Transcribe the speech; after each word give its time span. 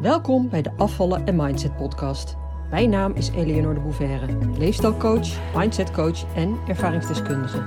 Welkom 0.00 0.48
bij 0.48 0.62
de 0.62 0.72
Afvallen 0.76 1.26
en 1.26 1.36
Mindset 1.36 1.76
podcast. 1.76 2.36
Mijn 2.70 2.90
naam 2.90 3.12
is 3.12 3.28
Eleonore 3.28 3.74
de 3.74 3.80
Bouverre, 3.80 4.58
leefstijlcoach, 4.58 5.54
mindsetcoach 5.56 6.34
en 6.34 6.58
ervaringsdeskundige. 6.68 7.58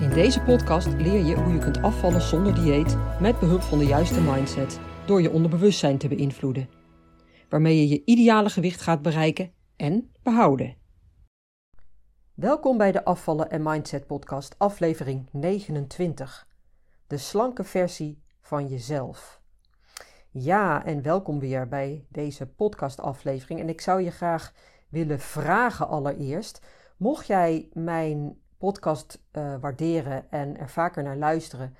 In 0.00 0.10
deze 0.10 0.40
podcast 0.40 0.86
leer 0.86 1.24
je 1.24 1.34
hoe 1.34 1.52
je 1.52 1.58
kunt 1.58 1.82
afvallen 1.82 2.20
zonder 2.20 2.54
dieet 2.54 2.96
met 3.20 3.38
behulp 3.38 3.60
van 3.60 3.78
de 3.78 3.84
juiste 3.84 4.20
mindset 4.20 4.80
door 5.06 5.22
je 5.22 5.30
onderbewustzijn 5.30 5.98
te 5.98 6.08
beïnvloeden, 6.08 6.68
waarmee 7.48 7.76
je 7.76 7.88
je 7.88 8.02
ideale 8.04 8.50
gewicht 8.50 8.80
gaat 8.80 9.02
bereiken 9.02 9.52
en 9.76 10.10
behouden. 10.22 10.76
Welkom 12.34 12.76
bij 12.76 12.92
de 12.92 13.04
Afvallen 13.04 13.50
en 13.50 13.62
Mindset 13.62 14.06
podcast, 14.06 14.54
aflevering 14.58 15.28
29. 15.30 16.48
De 17.06 17.16
slanke 17.16 17.64
versie 17.64 18.22
van 18.40 18.66
jezelf. 18.66 19.41
Ja, 20.34 20.84
en 20.84 21.02
welkom 21.02 21.38
weer 21.38 21.68
bij 21.68 22.06
deze 22.08 22.46
podcastaflevering. 22.46 23.60
En 23.60 23.68
ik 23.68 23.80
zou 23.80 24.02
je 24.02 24.10
graag 24.10 24.52
willen 24.88 25.20
vragen 25.20 25.88
allereerst, 25.88 26.60
mocht 26.96 27.26
jij 27.26 27.68
mijn 27.72 28.38
podcast 28.58 29.22
uh, 29.32 29.54
waarderen 29.60 30.30
en 30.30 30.58
er 30.58 30.70
vaker 30.70 31.02
naar 31.02 31.16
luisteren, 31.16 31.76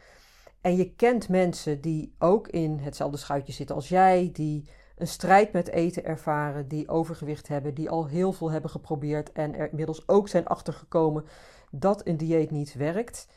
en 0.61 0.77
je 0.77 0.95
kent 0.95 1.29
mensen 1.29 1.81
die 1.81 2.15
ook 2.19 2.49
in 2.49 2.79
hetzelfde 2.79 3.17
schuitje 3.17 3.53
zitten 3.53 3.77
als 3.77 3.89
jij, 3.89 4.31
die 4.33 4.69
een 4.97 5.07
strijd 5.07 5.53
met 5.53 5.69
eten 5.69 6.05
ervaren, 6.05 6.69
die 6.69 6.89
overgewicht 6.89 7.49
hebben, 7.49 7.75
die 7.75 7.91
al 7.91 8.07
heel 8.07 8.33
veel 8.33 8.51
hebben 8.51 8.71
geprobeerd 8.71 9.33
en 9.33 9.55
er 9.55 9.71
inmiddels 9.71 10.09
ook 10.09 10.29
zijn 10.29 10.47
achtergekomen 10.47 11.25
dat 11.71 12.07
een 12.07 12.17
dieet 12.17 12.51
niet 12.51 12.75
werkt, 12.75 13.29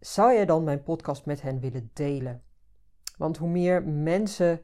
zou 0.00 0.32
jij 0.32 0.46
dan 0.46 0.64
mijn 0.64 0.82
podcast 0.82 1.26
met 1.26 1.42
hen 1.42 1.60
willen 1.60 1.90
delen? 1.92 2.42
Want 3.16 3.36
hoe 3.36 3.48
meer 3.48 3.82
mensen 3.82 4.60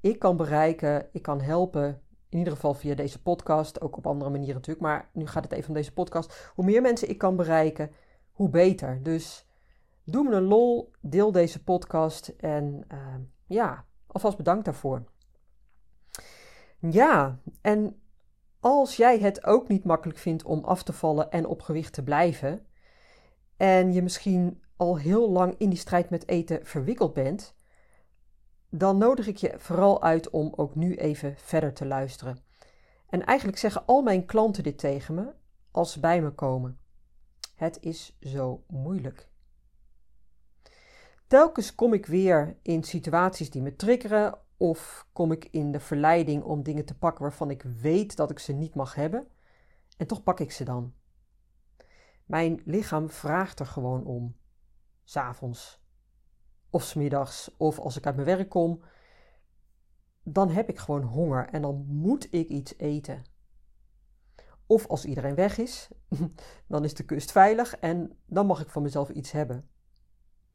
ik 0.00 0.18
kan 0.18 0.36
bereiken, 0.36 1.08
ik 1.12 1.22
kan 1.22 1.40
helpen, 1.40 2.02
in 2.28 2.38
ieder 2.38 2.52
geval 2.52 2.74
via 2.74 2.94
deze 2.94 3.22
podcast, 3.22 3.80
ook 3.80 3.96
op 3.96 4.06
andere 4.06 4.30
manieren 4.30 4.54
natuurlijk, 4.54 4.86
maar 4.86 5.10
nu 5.12 5.26
gaat 5.26 5.44
het 5.44 5.52
even 5.52 5.68
om 5.68 5.74
deze 5.74 5.92
podcast. 5.92 6.50
Hoe 6.54 6.64
meer 6.64 6.82
mensen 6.82 7.08
ik 7.08 7.18
kan 7.18 7.36
bereiken, 7.36 7.90
hoe 8.32 8.48
beter. 8.48 9.02
Dus 9.02 9.48
doe 10.04 10.28
me 10.28 10.34
een 10.34 10.42
lol, 10.42 10.92
deel 11.00 11.32
deze 11.32 11.62
podcast 11.64 12.28
en 12.28 12.84
uh, 12.92 12.98
ja, 13.46 13.84
alvast 14.06 14.36
bedankt 14.36 14.64
daarvoor. 14.64 15.04
Ja, 16.78 17.38
en 17.60 18.02
als 18.60 18.96
jij 18.96 19.18
het 19.18 19.44
ook 19.44 19.68
niet 19.68 19.84
makkelijk 19.84 20.18
vindt 20.18 20.44
om 20.44 20.64
af 20.64 20.82
te 20.82 20.92
vallen 20.92 21.30
en 21.30 21.46
op 21.46 21.62
gewicht 21.62 21.92
te 21.92 22.02
blijven, 22.02 22.66
en 23.56 23.92
je 23.92 24.02
misschien 24.02 24.62
al 24.76 24.98
heel 24.98 25.30
lang 25.30 25.54
in 25.58 25.68
die 25.68 25.78
strijd 25.78 26.10
met 26.10 26.28
eten 26.28 26.66
verwikkeld 26.66 27.14
bent, 27.14 27.56
dan 28.78 28.98
nodig 28.98 29.26
ik 29.26 29.36
je 29.36 29.54
vooral 29.58 30.02
uit 30.02 30.30
om 30.30 30.52
ook 30.56 30.74
nu 30.74 30.94
even 30.94 31.34
verder 31.36 31.72
te 31.72 31.86
luisteren. 31.86 32.38
En 33.08 33.24
eigenlijk 33.24 33.58
zeggen 33.58 33.86
al 33.86 34.02
mijn 34.02 34.26
klanten 34.26 34.62
dit 34.62 34.78
tegen 34.78 35.14
me 35.14 35.32
als 35.70 35.92
ze 35.92 36.00
bij 36.00 36.22
me 36.22 36.30
komen. 36.30 36.78
Het 37.54 37.78
is 37.80 38.16
zo 38.20 38.64
moeilijk. 38.68 39.28
Telkens 41.26 41.74
kom 41.74 41.92
ik 41.92 42.06
weer 42.06 42.56
in 42.62 42.82
situaties 42.82 43.50
die 43.50 43.62
me 43.62 43.76
triggeren 43.76 44.38
of 44.56 45.06
kom 45.12 45.32
ik 45.32 45.48
in 45.50 45.72
de 45.72 45.80
verleiding 45.80 46.42
om 46.42 46.62
dingen 46.62 46.84
te 46.84 46.98
pakken 46.98 47.22
waarvan 47.22 47.50
ik 47.50 47.62
weet 47.62 48.16
dat 48.16 48.30
ik 48.30 48.38
ze 48.38 48.52
niet 48.52 48.74
mag 48.74 48.94
hebben 48.94 49.26
en 49.96 50.06
toch 50.06 50.22
pak 50.22 50.40
ik 50.40 50.52
ze 50.52 50.64
dan. 50.64 50.94
Mijn 52.24 52.62
lichaam 52.64 53.10
vraagt 53.10 53.60
er 53.60 53.66
gewoon 53.66 54.04
om. 54.04 54.36
S'avonds 55.04 55.83
of 56.74 56.82
smiddags 56.82 57.50
of 57.56 57.78
als 57.78 57.96
ik 57.96 58.06
uit 58.06 58.14
mijn 58.14 58.26
werk 58.26 58.48
kom, 58.48 58.82
dan 60.22 60.50
heb 60.50 60.68
ik 60.68 60.78
gewoon 60.78 61.02
honger 61.02 61.48
en 61.48 61.62
dan 61.62 61.84
moet 61.86 62.28
ik 62.30 62.48
iets 62.48 62.78
eten. 62.78 63.24
Of 64.66 64.86
als 64.86 65.04
iedereen 65.04 65.34
weg 65.34 65.58
is, 65.58 65.88
dan 66.68 66.84
is 66.84 66.94
de 66.94 67.04
kust 67.04 67.32
veilig 67.32 67.76
en 67.76 68.18
dan 68.26 68.46
mag 68.46 68.60
ik 68.60 68.68
van 68.68 68.82
mezelf 68.82 69.08
iets 69.08 69.30
hebben. 69.30 69.68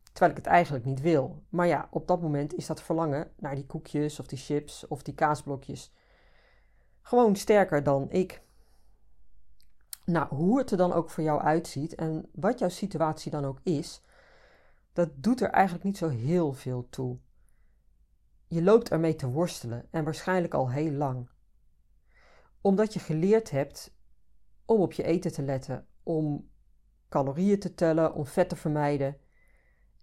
Terwijl 0.03 0.31
ik 0.31 0.37
het 0.37 0.47
eigenlijk 0.47 0.85
niet 0.85 1.01
wil. 1.01 1.43
Maar 1.49 1.67
ja, 1.67 1.87
op 1.91 2.07
dat 2.07 2.21
moment 2.21 2.55
is 2.55 2.65
dat 2.65 2.81
verlangen 2.81 3.31
naar 3.35 3.55
die 3.55 3.65
koekjes 3.65 4.19
of 4.19 4.27
die 4.27 4.37
chips 4.37 4.87
of 4.87 5.03
die 5.03 5.13
kaasblokjes 5.13 5.93
gewoon 7.01 7.35
sterker 7.35 7.83
dan 7.83 8.11
ik. 8.11 8.41
Nou, 10.05 10.35
hoe 10.35 10.57
het 10.57 10.71
er 10.71 10.77
dan 10.77 10.93
ook 10.93 11.09
voor 11.09 11.23
jou 11.23 11.41
uitziet 11.41 11.95
en 11.95 12.29
wat 12.31 12.59
jouw 12.59 12.69
situatie 12.69 13.31
dan 13.31 13.45
ook 13.45 13.59
is, 13.63 14.01
dat 14.99 15.23
doet 15.23 15.41
er 15.41 15.49
eigenlijk 15.49 15.83
niet 15.83 15.97
zo 15.97 16.07
heel 16.07 16.53
veel 16.53 16.89
toe. 16.89 17.19
Je 18.47 18.63
loopt 18.63 18.91
ermee 18.91 19.15
te 19.15 19.27
worstelen 19.27 19.87
en 19.91 20.03
waarschijnlijk 20.03 20.53
al 20.53 20.71
heel 20.71 20.91
lang. 20.91 21.29
Omdat 22.61 22.93
je 22.93 22.99
geleerd 22.99 23.49
hebt 23.49 23.97
om 24.65 24.81
op 24.81 24.93
je 24.93 25.03
eten 25.03 25.31
te 25.31 25.41
letten, 25.41 25.87
om 26.03 26.49
calorieën 27.09 27.59
te 27.59 27.75
tellen, 27.75 28.13
om 28.13 28.25
vet 28.25 28.49
te 28.49 28.55
vermijden 28.55 29.17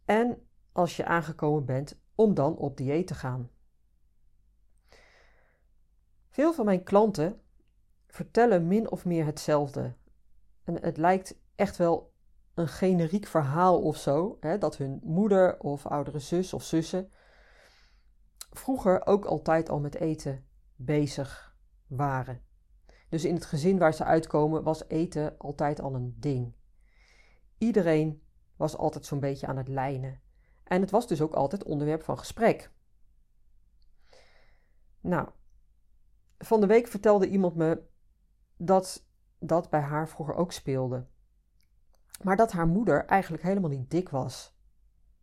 en 0.05 0.49
als 0.73 0.97
je 0.97 1.05
aangekomen 1.05 1.65
bent, 1.65 2.01
om 2.15 2.34
dan 2.34 2.57
op 2.57 2.77
dieet 2.77 3.07
te 3.07 3.15
gaan. 3.15 3.51
Veel 6.28 6.53
van 6.53 6.65
mijn 6.65 6.83
klanten 6.83 7.41
vertellen 8.07 8.67
min 8.67 8.91
of 8.91 9.05
meer 9.05 9.25
hetzelfde. 9.25 9.95
En 10.65 10.83
het 10.83 10.97
lijkt 10.97 11.41
echt 11.55 11.77
wel 11.77 12.15
een 12.56 12.69
generiek 12.69 13.27
verhaal 13.27 13.83
of 13.83 13.97
zo, 13.97 14.37
hè, 14.41 14.59
dat 14.59 14.77
hun 14.77 15.00
moeder 15.03 15.61
of 15.61 15.87
oudere 15.87 16.19
zus 16.19 16.53
of 16.53 16.62
zussen 16.62 17.11
vroeger 18.50 19.06
ook 19.06 19.25
altijd 19.25 19.69
al 19.69 19.81
met 19.81 19.94
eten 19.94 20.47
bezig 20.77 21.56
waren. 21.87 22.43
Dus 23.09 23.25
in 23.25 23.34
het 23.34 23.45
gezin 23.45 23.78
waar 23.78 23.95
ze 23.95 24.05
uitkomen 24.05 24.62
was 24.62 24.89
eten 24.89 25.39
altijd 25.39 25.81
al 25.81 25.95
een 25.95 26.16
ding. 26.19 26.55
Iedereen 27.59 28.22
was 28.56 28.77
altijd 28.77 29.06
zo'n 29.06 29.21
beetje 29.21 29.47
aan 29.47 29.56
het 29.56 29.69
lijnen. 29.69 30.21
En 30.65 30.81
het 30.81 30.91
was 30.91 31.06
dus 31.06 31.21
ook 31.21 31.34
altijd 31.34 31.65
onderwerp 31.65 32.03
van 32.03 32.19
gesprek. 32.19 32.71
Nou, 35.00 35.28
van 36.39 36.61
de 36.61 36.66
week 36.66 36.87
vertelde 36.87 37.28
iemand 37.28 37.55
me 37.55 37.83
dat 38.56 39.06
dat 39.39 39.71
bij 39.71 39.81
haar 39.81 40.09
vroeger 40.09 40.34
ook 40.34 40.53
speelde. 40.53 41.06
Maar 42.22 42.37
dat 42.37 42.53
haar 42.53 42.66
moeder 42.66 43.04
eigenlijk 43.04 43.43
helemaal 43.43 43.71
niet 43.71 43.91
dik 43.91 44.09
was. 44.09 44.56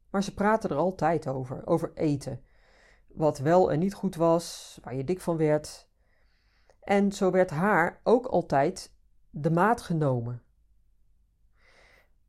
Maar 0.09 0.23
ze 0.23 0.33
praten 0.33 0.69
er 0.69 0.75
altijd 0.75 1.27
over, 1.27 1.67
over 1.67 1.91
eten. 1.93 2.43
Wat 3.07 3.37
wel 3.37 3.71
en 3.71 3.79
niet 3.79 3.93
goed 3.93 4.15
was, 4.15 4.77
waar 4.83 4.95
je 4.95 5.03
dik 5.03 5.21
van 5.21 5.37
werd. 5.37 5.89
En 6.79 7.11
zo 7.11 7.31
werd 7.31 7.49
haar 7.49 7.99
ook 8.03 8.25
altijd 8.25 8.95
de 9.29 9.51
maat 9.51 9.81
genomen. 9.81 10.41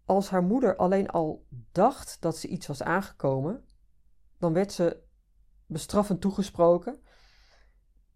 Als 0.04 0.30
haar 0.30 0.42
moeder 0.42 0.76
alleen 0.76 1.08
al 1.08 1.46
dacht 1.72 2.16
dat 2.20 2.36
ze 2.36 2.48
iets 2.48 2.66
was 2.66 2.82
aangekomen, 2.82 3.64
dan 4.38 4.52
werd 4.52 4.72
ze 4.72 5.02
bestraffend 5.66 6.20
toegesproken 6.20 7.00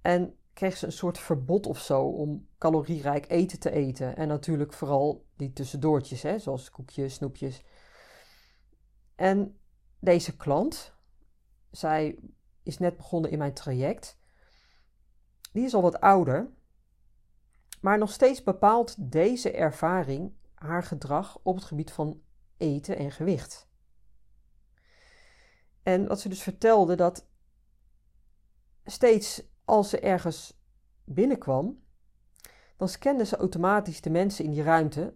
en 0.01 0.37
kreeg 0.53 0.77
ze 0.77 0.87
een 0.87 0.93
soort 0.93 1.19
verbod 1.19 1.67
of 1.67 1.79
zo 1.79 2.03
om 2.03 2.49
calorierijk 2.59 3.29
eten 3.31 3.59
te 3.59 3.71
eten. 3.71 4.17
En 4.17 4.29
natuurlijk 4.29 4.73
vooral 4.73 5.27
die 5.39 5.53
tussendoortjes, 5.53 6.23
hè, 6.23 6.39
zoals 6.39 6.71
koekjes, 6.71 7.15
snoepjes. 7.15 7.63
En 9.15 9.59
deze 10.01 10.37
klant, 10.37 10.95
zij 11.71 12.19
is 12.63 12.79
net 12.79 12.97
begonnen 12.97 13.31
in 13.31 13.39
mijn 13.39 13.55
traject. 13.55 14.19
Die 15.53 15.65
is 15.65 15.75
al 15.75 15.83
wat 15.83 16.01
ouder, 16.01 16.51
maar 17.81 17.99
nog 17.99 18.13
steeds 18.13 18.43
bepaalt 18.43 19.11
deze 19.11 19.53
ervaring 19.53 20.33
haar 20.55 20.83
gedrag 20.83 21.39
op 21.43 21.55
het 21.55 21.65
gebied 21.65 21.93
van 21.93 22.23
eten 22.57 22.97
en 22.97 23.11
gewicht. 23.11 23.69
En 25.83 26.07
wat 26.07 26.21
ze 26.21 26.29
dus 26.29 26.43
vertelde, 26.43 26.95
dat 26.95 27.27
steeds 28.85 29.43
als 29.65 29.89
ze 29.91 30.01
ergens 30.01 30.61
binnenkwam, 31.05 31.83
dan 32.77 32.89
scande 32.89 33.25
ze 33.25 33.37
automatisch 33.37 34.01
de 34.01 34.11
mensen 34.11 34.45
in 34.45 34.51
die 34.51 34.63
ruimte 34.63 35.15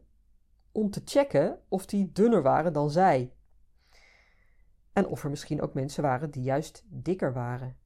om 0.72 0.90
te 0.90 1.02
checken 1.04 1.58
of 1.69 1.86
die 1.86 2.12
dunner 2.12 2.42
waren 2.42 2.72
dan 2.72 2.90
zij. 2.90 3.32
En 4.92 5.06
of 5.06 5.24
er 5.24 5.30
misschien 5.30 5.62
ook 5.62 5.74
mensen 5.74 6.02
waren 6.02 6.30
die 6.30 6.42
juist 6.42 6.84
dikker 6.86 7.32
waren. 7.32 7.76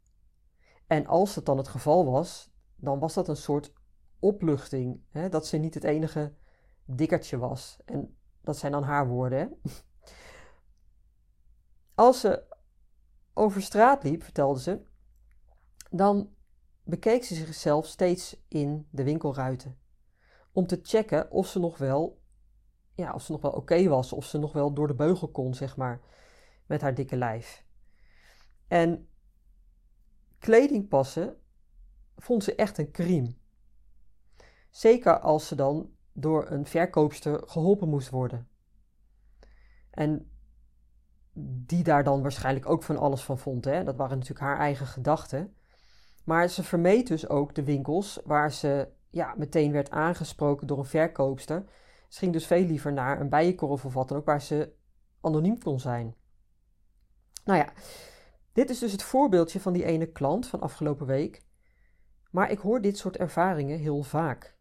En 0.86 1.06
als 1.06 1.34
dat 1.34 1.46
dan 1.46 1.56
het 1.56 1.68
geval 1.68 2.04
was, 2.04 2.50
dan 2.76 2.98
was 2.98 3.14
dat 3.14 3.28
een 3.28 3.36
soort 3.36 3.72
opluchting. 4.18 5.00
Hè? 5.10 5.28
Dat 5.28 5.46
ze 5.46 5.56
niet 5.56 5.74
het 5.74 5.84
enige 5.84 6.34
dikkertje 6.84 7.38
was. 7.38 7.78
En 7.84 8.16
dat 8.40 8.56
zijn 8.56 8.72
dan 8.72 8.82
haar 8.82 9.08
woorden. 9.08 9.38
Hè? 9.38 9.46
Als 11.94 12.20
ze 12.20 12.42
over 13.34 13.62
straat 13.62 14.02
liep, 14.02 14.22
vertelde 14.22 14.60
ze, 14.60 14.80
dan 15.90 16.34
bekeek 16.84 17.24
ze 17.24 17.34
zichzelf 17.34 17.86
steeds 17.86 18.44
in 18.48 18.88
de 18.90 19.04
winkelruiten. 19.04 19.78
Om 20.52 20.66
te 20.66 20.78
checken 20.82 21.30
of 21.30 21.46
ze 21.46 21.58
nog 21.58 21.78
wel, 21.78 22.20
ja, 22.96 23.12
of 23.12 23.22
ze 23.22 23.32
nog 23.32 23.40
wel 23.40 23.50
oké 23.50 23.88
was, 23.88 24.12
of 24.12 24.24
ze 24.24 24.38
nog 24.38 24.52
wel 24.52 24.72
door 24.72 24.86
de 24.86 24.94
beugel 24.94 25.28
kon, 25.28 25.54
zeg 25.54 25.76
maar, 25.76 26.00
met 26.66 26.80
haar 26.80 26.94
dikke 26.94 27.16
lijf. 27.16 27.64
En 28.68 29.08
kleding 30.38 30.88
passen 30.88 31.36
vond 32.16 32.44
ze 32.44 32.54
echt 32.54 32.78
een 32.78 32.90
crime. 32.90 33.34
Zeker 34.70 35.20
als 35.20 35.46
ze 35.46 35.54
dan 35.54 35.90
door 36.12 36.50
een 36.50 36.66
verkoopster 36.66 37.42
geholpen 37.46 37.88
moest 37.88 38.10
worden. 38.10 38.48
En 39.90 40.30
die 41.38 41.82
daar 41.82 42.04
dan 42.04 42.22
waarschijnlijk 42.22 42.68
ook 42.68 42.82
van 42.82 42.96
alles 42.96 43.22
van 43.22 43.38
vond. 43.38 43.64
Hè? 43.64 43.84
Dat 43.84 43.96
waren 43.96 44.18
natuurlijk 44.18 44.46
haar 44.46 44.58
eigen 44.58 44.86
gedachten. 44.86 45.56
Maar 46.24 46.48
ze 46.48 46.62
vermeed 46.62 47.06
dus 47.06 47.28
ook 47.28 47.54
de 47.54 47.64
winkels 47.64 48.20
waar 48.24 48.52
ze 48.52 48.88
ja, 49.10 49.34
meteen 49.36 49.72
werd 49.72 49.90
aangesproken 49.90 50.66
door 50.66 50.78
een 50.78 50.84
verkoopster. 50.84 51.64
Ze 52.08 52.18
ging 52.18 52.32
dus 52.32 52.46
veel 52.46 52.64
liever 52.64 52.92
naar 52.92 53.20
een 53.20 53.28
bijenkorf 53.28 53.84
of 53.84 53.94
wat 53.94 54.08
dan 54.08 54.18
ook, 54.18 54.24
waar 54.24 54.42
ze 54.42 54.72
anoniem 55.20 55.58
kon 55.58 55.80
zijn. 55.80 56.14
Nou 57.44 57.58
ja, 57.58 57.72
dit 58.52 58.70
is 58.70 58.78
dus 58.78 58.92
het 58.92 59.02
voorbeeldje 59.02 59.60
van 59.60 59.72
die 59.72 59.84
ene 59.84 60.12
klant 60.12 60.46
van 60.46 60.60
afgelopen 60.60 61.06
week. 61.06 61.44
Maar 62.30 62.50
ik 62.50 62.58
hoor 62.58 62.80
dit 62.80 62.98
soort 62.98 63.16
ervaringen 63.16 63.78
heel 63.78 64.02
vaak. 64.02 64.56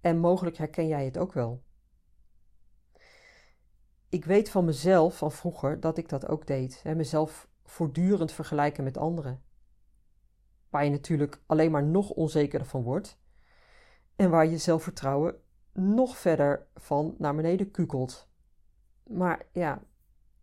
En 0.00 0.18
mogelijk 0.18 0.56
herken 0.56 0.86
jij 0.86 1.04
het 1.04 1.18
ook 1.18 1.32
wel. 1.32 1.64
Ik 4.08 4.24
weet 4.24 4.50
van 4.50 4.64
mezelf 4.64 5.16
van 5.16 5.32
vroeger 5.32 5.80
dat 5.80 5.98
ik 5.98 6.08
dat 6.08 6.28
ook 6.28 6.46
deed. 6.46 6.82
Hè, 6.82 6.94
mezelf 6.94 7.48
voortdurend 7.64 8.32
vergelijken 8.32 8.84
met 8.84 8.96
anderen. 8.96 9.42
Waar 10.70 10.84
je 10.84 10.90
natuurlijk 10.90 11.42
alleen 11.46 11.70
maar 11.70 11.84
nog 11.84 12.10
onzekerder 12.10 12.68
van 12.68 12.82
wordt. 12.82 13.18
En 14.16 14.30
waar 14.30 14.46
je 14.46 14.58
zelfvertrouwen 14.58 15.40
nog 15.76 16.16
verder 16.16 16.66
van 16.74 17.14
naar 17.18 17.34
beneden 17.34 17.70
kukelt. 17.70 18.28
Maar 19.06 19.46
ja, 19.52 19.82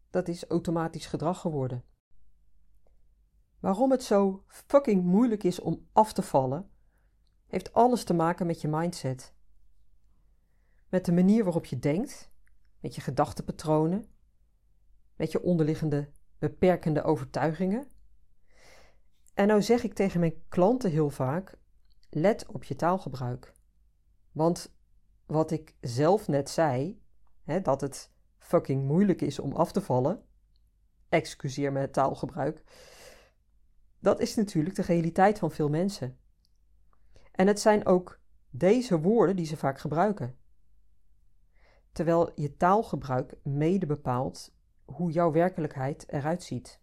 dat 0.09 0.27
is 0.27 0.45
automatisch 0.45 1.05
gedrag 1.05 1.39
geworden. 1.39 1.83
Waarom 3.59 3.91
het 3.91 4.03
zo 4.03 4.43
fucking 4.47 5.03
moeilijk 5.03 5.43
is 5.43 5.59
om 5.59 5.87
af 5.91 6.13
te 6.13 6.21
vallen, 6.21 6.69
heeft 7.47 7.73
alles 7.73 8.03
te 8.03 8.13
maken 8.13 8.45
met 8.45 8.61
je 8.61 8.67
mindset. 8.67 9.33
Met 10.89 11.05
de 11.05 11.11
manier 11.11 11.43
waarop 11.43 11.65
je 11.65 11.79
denkt, 11.79 12.31
met 12.79 12.95
je 12.95 13.01
gedachtenpatronen, 13.01 14.05
met 15.15 15.31
je 15.31 15.43
onderliggende 15.43 16.09
beperkende 16.39 17.03
overtuigingen. 17.03 17.87
En 19.33 19.47
nou 19.47 19.61
zeg 19.61 19.83
ik 19.83 19.93
tegen 19.93 20.19
mijn 20.19 20.43
klanten 20.47 20.91
heel 20.91 21.09
vaak: 21.09 21.57
let 22.09 22.45
op 22.45 22.63
je 22.63 22.75
taalgebruik. 22.75 23.53
Want 24.31 24.75
wat 25.25 25.51
ik 25.51 25.75
zelf 25.81 26.27
net 26.27 26.49
zei, 26.49 27.01
hè, 27.43 27.61
dat 27.61 27.81
het 27.81 28.11
fucking 28.37 28.83
moeilijk 28.85 29.21
is 29.21 29.39
om 29.39 29.53
af 29.53 29.71
te 29.71 29.81
vallen, 29.81 30.23
excuseer 31.09 31.71
me 31.71 31.79
het 31.79 31.93
taalgebruik, 31.93 32.63
dat 33.99 34.19
is 34.19 34.35
natuurlijk 34.35 34.75
de 34.75 34.81
realiteit 34.81 35.39
van 35.39 35.51
veel 35.51 35.69
mensen. 35.69 36.17
En 37.31 37.47
het 37.47 37.59
zijn 37.59 37.85
ook 37.85 38.19
deze 38.49 38.99
woorden 38.99 39.35
die 39.35 39.45
ze 39.45 39.57
vaak 39.57 39.79
gebruiken. 39.79 40.37
Terwijl 41.91 42.31
je 42.35 42.57
taalgebruik 42.57 43.35
mede 43.43 43.85
bepaalt 43.85 44.55
hoe 44.85 45.11
jouw 45.11 45.31
werkelijkheid 45.31 46.11
eruit 46.11 46.43
ziet. 46.43 46.81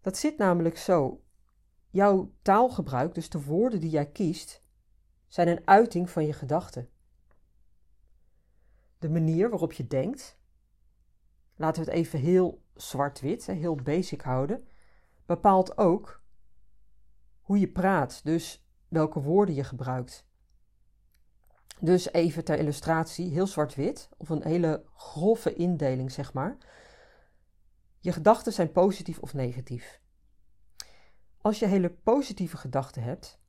Dat 0.00 0.16
zit 0.16 0.38
namelijk 0.38 0.76
zo. 0.76 1.22
Jouw 1.90 2.32
taalgebruik, 2.42 3.14
dus 3.14 3.28
de 3.28 3.44
woorden 3.44 3.80
die 3.80 3.90
jij 3.90 4.10
kiest, 4.10 4.61
zijn 5.32 5.48
een 5.48 5.66
uiting 5.66 6.10
van 6.10 6.26
je 6.26 6.32
gedachten. 6.32 6.88
De 8.98 9.10
manier 9.10 9.50
waarop 9.50 9.72
je 9.72 9.86
denkt, 9.86 10.38
laten 11.56 11.84
we 11.84 11.90
het 11.90 11.98
even 11.98 12.18
heel 12.18 12.62
zwart-wit, 12.74 13.46
heel 13.46 13.74
basic 13.74 14.20
houden, 14.20 14.68
bepaalt 15.26 15.78
ook 15.78 16.22
hoe 17.40 17.58
je 17.58 17.68
praat, 17.68 18.24
dus 18.24 18.66
welke 18.88 19.20
woorden 19.20 19.54
je 19.54 19.64
gebruikt. 19.64 20.26
Dus 21.80 22.12
even 22.12 22.44
ter 22.44 22.58
illustratie, 22.58 23.30
heel 23.30 23.46
zwart-wit, 23.46 24.08
of 24.16 24.28
een 24.28 24.42
hele 24.42 24.84
grove 24.94 25.54
indeling, 25.54 26.12
zeg 26.12 26.32
maar. 26.32 26.56
Je 27.98 28.12
gedachten 28.12 28.52
zijn 28.52 28.72
positief 28.72 29.18
of 29.18 29.34
negatief. 29.34 30.00
Als 31.40 31.58
je 31.58 31.66
hele 31.66 31.90
positieve 31.90 32.56
gedachten 32.56 33.02
hebt, 33.02 33.40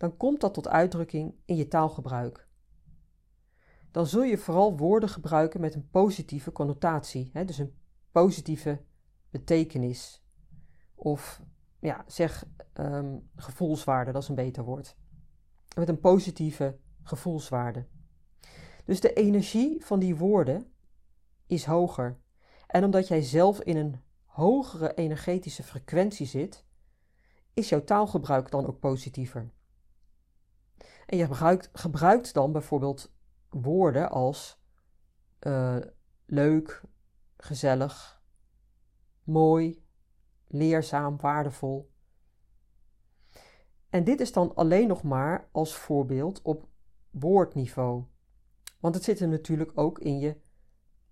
dan 0.00 0.16
komt 0.16 0.40
dat 0.40 0.54
tot 0.54 0.68
uitdrukking 0.68 1.34
in 1.44 1.56
je 1.56 1.68
taalgebruik. 1.68 2.48
Dan 3.90 4.06
zul 4.06 4.22
je 4.22 4.38
vooral 4.38 4.76
woorden 4.76 5.08
gebruiken 5.08 5.60
met 5.60 5.74
een 5.74 5.90
positieve 5.90 6.52
connotatie, 6.52 7.30
hè, 7.32 7.44
dus 7.44 7.58
een 7.58 7.74
positieve 8.10 8.84
betekenis. 9.30 10.24
Of 10.94 11.42
ja, 11.80 12.04
zeg 12.06 12.46
um, 12.74 13.30
gevoelswaarde, 13.36 14.12
dat 14.12 14.22
is 14.22 14.28
een 14.28 14.34
beter 14.34 14.64
woord. 14.64 14.96
Met 15.76 15.88
een 15.88 16.00
positieve 16.00 16.78
gevoelswaarde. 17.02 17.86
Dus 18.84 19.00
de 19.00 19.12
energie 19.12 19.84
van 19.84 19.98
die 19.98 20.16
woorden 20.16 20.72
is 21.46 21.64
hoger. 21.64 22.20
En 22.66 22.84
omdat 22.84 23.08
jij 23.08 23.22
zelf 23.22 23.60
in 23.60 23.76
een 23.76 24.00
hogere 24.24 24.94
energetische 24.94 25.62
frequentie 25.62 26.26
zit, 26.26 26.64
is 27.54 27.68
jouw 27.68 27.84
taalgebruik 27.84 28.50
dan 28.50 28.66
ook 28.66 28.78
positiever. 28.78 29.52
En 31.10 31.16
je 31.16 31.26
gebruikt, 31.26 31.70
gebruikt 31.72 32.34
dan 32.34 32.52
bijvoorbeeld 32.52 33.12
woorden 33.48 34.10
als 34.10 34.62
uh, 35.40 35.76
leuk, 36.26 36.82
gezellig, 37.36 38.22
mooi, 39.24 39.84
leerzaam, 40.46 41.16
waardevol. 41.20 41.90
En 43.88 44.04
dit 44.04 44.20
is 44.20 44.32
dan 44.32 44.54
alleen 44.54 44.88
nog 44.88 45.02
maar 45.02 45.48
als 45.52 45.74
voorbeeld 45.74 46.42
op 46.42 46.68
woordniveau. 47.10 48.04
Want 48.80 48.94
het 48.94 49.04
zit 49.04 49.20
er 49.20 49.28
natuurlijk 49.28 49.72
ook 49.74 49.98
in 49.98 50.18
je 50.18 50.36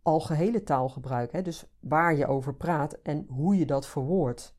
algehele 0.02 0.62
taalgebruik, 0.62 1.32
hè? 1.32 1.42
dus 1.42 1.70
waar 1.80 2.14
je 2.14 2.26
over 2.26 2.54
praat 2.54 2.92
en 2.92 3.26
hoe 3.28 3.58
je 3.58 3.66
dat 3.66 3.86
verwoordt. 3.86 4.57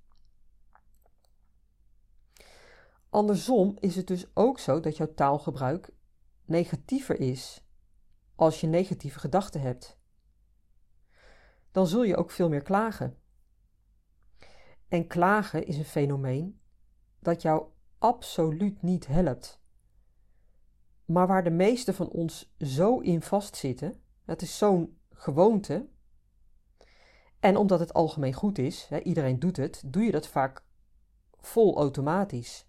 Andersom 3.10 3.78
is 3.80 3.96
het 3.96 4.08
dus 4.08 4.26
ook 4.34 4.60
zo 4.60 4.80
dat 4.80 4.98
jouw 4.98 5.14
taalgebruik 5.14 5.94
negatiever 6.46 7.20
is 7.20 7.64
als 8.36 8.62
je 8.62 8.68
negatieve 8.68 9.20
gedachten 9.20 9.62
hebt. 9.62 9.98
Dan 11.72 11.88
zul 11.88 12.04
je 12.04 12.18
ook 12.18 12.32
veel 12.32 12.50
meer 12.50 12.62
klagen. 12.62 13.18
En 14.88 15.08
klagen 15.08 15.66
is 15.66 15.78
een 15.78 15.86
fenomeen 15.86 16.62
dat 17.20 17.42
jou 17.42 17.68
absoluut 17.98 18.82
niet 18.82 19.08
helpt. 19.08 19.62
Maar 21.06 21.28
waar 21.28 21.44
de 21.44 21.50
meesten 21.50 21.94
van 21.94 22.10
ons 22.10 22.54
zo 22.58 23.00
in 23.00 23.22
vastzitten, 23.22 24.02
dat 24.26 24.42
is 24.42 24.58
zo'n 24.58 24.98
gewoonte. 25.10 25.88
En 27.40 27.58
omdat 27.58 27.80
het 27.80 27.94
algemeen 27.94 28.34
goed 28.34 28.58
is, 28.58 28.90
iedereen 29.04 29.40
doet 29.40 29.58
het, 29.58 29.84
doe 29.86 30.04
je 30.04 30.12
dat 30.12 30.28
vaak 30.28 30.64
vol 31.38 31.78
automatisch. 31.78 32.69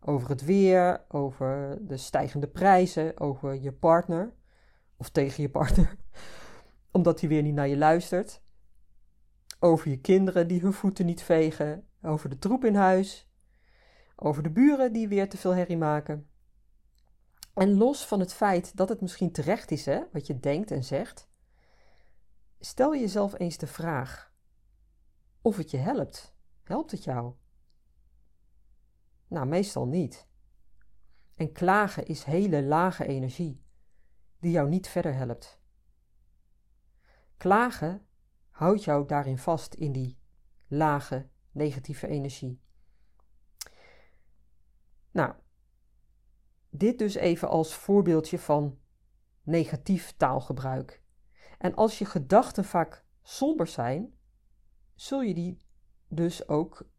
Over 0.00 0.28
het 0.28 0.44
weer, 0.44 1.04
over 1.08 1.78
de 1.80 1.96
stijgende 1.96 2.48
prijzen, 2.48 3.20
over 3.20 3.54
je 3.54 3.72
partner 3.72 4.32
of 4.96 5.10
tegen 5.10 5.42
je 5.42 5.50
partner, 5.50 5.96
omdat 6.90 7.20
hij 7.20 7.28
weer 7.28 7.42
niet 7.42 7.54
naar 7.54 7.68
je 7.68 7.76
luistert. 7.76 8.42
Over 9.60 9.90
je 9.90 10.00
kinderen 10.00 10.48
die 10.48 10.60
hun 10.60 10.72
voeten 10.72 11.06
niet 11.06 11.22
vegen, 11.22 11.86
over 12.02 12.28
de 12.28 12.38
troep 12.38 12.64
in 12.64 12.74
huis, 12.74 13.30
over 14.16 14.42
de 14.42 14.50
buren 14.50 14.92
die 14.92 15.08
weer 15.08 15.28
te 15.28 15.36
veel 15.36 15.54
herrie 15.54 15.76
maken. 15.76 16.28
En 17.54 17.74
los 17.74 18.06
van 18.06 18.20
het 18.20 18.34
feit 18.34 18.76
dat 18.76 18.88
het 18.88 19.00
misschien 19.00 19.32
terecht 19.32 19.70
is, 19.70 19.86
hè, 19.86 20.00
wat 20.12 20.26
je 20.26 20.40
denkt 20.40 20.70
en 20.70 20.84
zegt, 20.84 21.28
stel 22.60 22.96
jezelf 22.96 23.38
eens 23.38 23.56
de 23.56 23.66
vraag 23.66 24.32
of 25.42 25.56
het 25.56 25.70
je 25.70 25.76
helpt. 25.76 26.36
Helpt 26.62 26.90
het 26.90 27.04
jou? 27.04 27.32
Nou, 29.28 29.46
meestal 29.46 29.86
niet. 29.86 30.28
En 31.34 31.52
klagen 31.52 32.06
is 32.06 32.24
hele 32.24 32.62
lage 32.62 33.06
energie, 33.06 33.62
die 34.40 34.50
jou 34.50 34.68
niet 34.68 34.88
verder 34.88 35.14
helpt. 35.14 35.60
Klagen 37.36 38.06
houdt 38.50 38.84
jou 38.84 39.06
daarin 39.06 39.38
vast 39.38 39.74
in 39.74 39.92
die 39.92 40.18
lage 40.66 41.28
negatieve 41.50 42.06
energie. 42.06 42.60
Nou, 45.10 45.34
dit 46.70 46.98
dus 46.98 47.14
even 47.14 47.48
als 47.48 47.74
voorbeeldje 47.74 48.38
van 48.38 48.78
negatief 49.42 50.16
taalgebruik. 50.16 51.02
En 51.58 51.74
als 51.74 51.98
je 51.98 52.04
gedachten 52.04 52.64
vaak 52.64 53.04
somber 53.22 53.66
zijn, 53.66 54.14
zul 54.94 55.20
je 55.20 55.34
die 55.34 55.58
dus 56.08 56.48
ook 56.48 56.90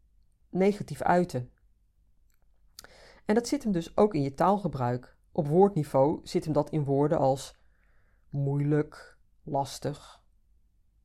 negatief 0.48 1.02
uiten. 1.02 1.52
En 3.24 3.34
dat 3.34 3.48
zit 3.48 3.62
hem 3.62 3.72
dus 3.72 3.96
ook 3.96 4.14
in 4.14 4.22
je 4.22 4.34
taalgebruik. 4.34 5.16
Op 5.32 5.46
woordniveau 5.46 6.20
zit 6.22 6.44
hem 6.44 6.52
dat 6.52 6.70
in 6.70 6.84
woorden 6.84 7.18
als 7.18 7.60
moeilijk, 8.28 9.18
lastig, 9.42 10.22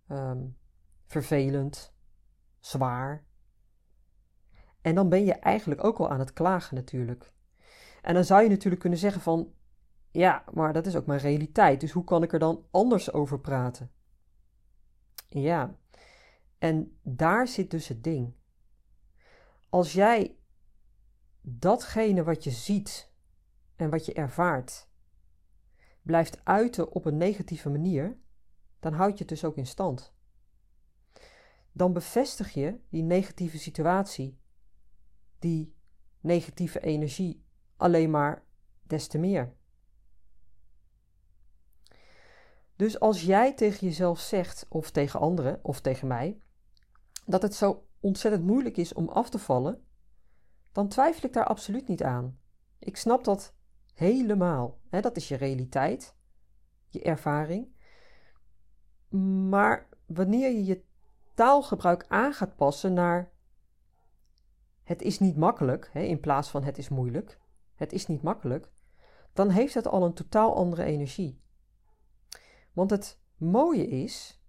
um, 0.08 0.58
vervelend, 1.06 1.96
zwaar. 2.60 3.26
En 4.82 4.96
dan 4.96 5.10
ben 5.10 5.26
je 5.26 5.34
eigenlijk 5.34 5.84
ook 5.84 5.98
al 5.98 6.10
aan 6.10 6.20
het 6.20 6.34
klagen 6.34 6.76
natuurlijk. 6.76 7.34
En 8.02 8.14
dan 8.14 8.24
zou 8.24 8.44
je 8.44 8.50
natuurlijk 8.50 8.82
kunnen 8.82 9.00
zeggen 9.00 9.22
van, 9.22 9.54
ja, 10.12 10.44
maar 10.54 10.74
dat 10.74 10.86
is 10.86 10.96
ook 10.96 11.06
mijn 11.06 11.20
realiteit, 11.20 11.80
dus 11.80 11.92
hoe 11.92 12.04
kan 12.04 12.24
ik 12.24 12.34
er 12.34 12.40
dan 12.40 12.66
anders 12.72 13.14
over 13.14 13.40
praten? 13.40 13.92
Ja, 15.28 15.76
en 16.58 17.00
daar 17.02 17.48
zit 17.48 17.72
dus 17.72 17.88
het 17.88 18.04
ding. 18.04 18.34
Als 19.70 19.94
jij 19.94 20.38
datgene 21.48 22.24
wat 22.24 22.44
je 22.44 22.52
ziet 22.52 23.12
en 23.76 23.90
wat 23.90 24.06
je 24.06 24.14
ervaart 24.14 24.88
blijft 26.02 26.46
uiten 26.46 26.92
op 26.92 27.06
een 27.06 27.18
negatieve 27.18 27.70
manier, 27.70 28.18
dan 28.80 28.94
houd 28.94 29.12
je 29.12 29.20
het 29.20 29.28
dus 29.28 29.44
ook 29.44 29.58
in 29.58 29.68
stand. 29.68 30.14
Dan 31.72 31.94
bevestig 31.94 32.54
je 32.54 32.80
die 32.90 33.04
negatieve 33.04 33.58
situatie, 33.58 34.40
die 35.40 35.76
negatieve 36.20 36.80
energie 36.80 37.46
alleen 37.78 38.10
maar 38.10 38.44
des 38.84 39.08
te 39.08 39.18
meer. 39.18 39.54
Dus 42.76 43.00
als 43.00 43.22
jij 43.22 43.54
tegen 43.54 43.88
jezelf 43.88 44.20
zegt, 44.20 44.66
of 44.70 44.92
tegen 44.92 45.20
anderen, 45.20 45.60
of 45.64 45.82
tegen 45.82 46.08
mij, 46.08 46.42
dat 47.26 47.42
het 47.42 47.56
zo 47.56 47.88
ontzettend 48.00 48.44
moeilijk 48.44 48.78
is 48.78 48.94
om 48.94 49.10
af 49.10 49.30
te 49.30 49.40
vallen, 49.40 49.85
dan 50.76 50.88
twijfel 50.88 51.28
ik 51.28 51.34
daar 51.34 51.46
absoluut 51.46 51.88
niet 51.88 52.04
aan. 52.04 52.40
Ik 52.80 52.98
snap 52.98 53.24
dat 53.24 53.54
helemaal. 53.94 54.80
Hè? 54.90 55.02
Dat 55.02 55.18
is 55.18 55.28
je 55.28 55.36
realiteit, 55.36 56.16
je 56.90 57.02
ervaring. 57.02 57.68
Maar 59.50 59.90
wanneer 60.06 60.52
je 60.52 60.66
je 60.66 60.84
taalgebruik 61.34 62.06
aan 62.08 62.34
gaat 62.34 62.56
passen 62.56 62.94
naar 62.94 63.32
het 64.84 65.02
is 65.02 65.20
niet 65.20 65.36
makkelijk, 65.36 65.90
hè, 65.94 66.02
in 66.02 66.20
plaats 66.20 66.50
van 66.50 66.64
het 66.64 66.78
is 66.78 66.90
moeilijk, 66.90 67.40
het 67.76 67.94
is 67.94 68.08
niet 68.08 68.22
makkelijk, 68.22 68.72
dan 69.34 69.50
heeft 69.50 69.74
het 69.74 69.88
al 69.88 70.04
een 70.04 70.14
totaal 70.14 70.56
andere 70.56 70.84
energie. 70.84 71.42
Want 72.74 72.90
het 72.90 73.20
mooie 73.38 73.88
is, 73.88 74.42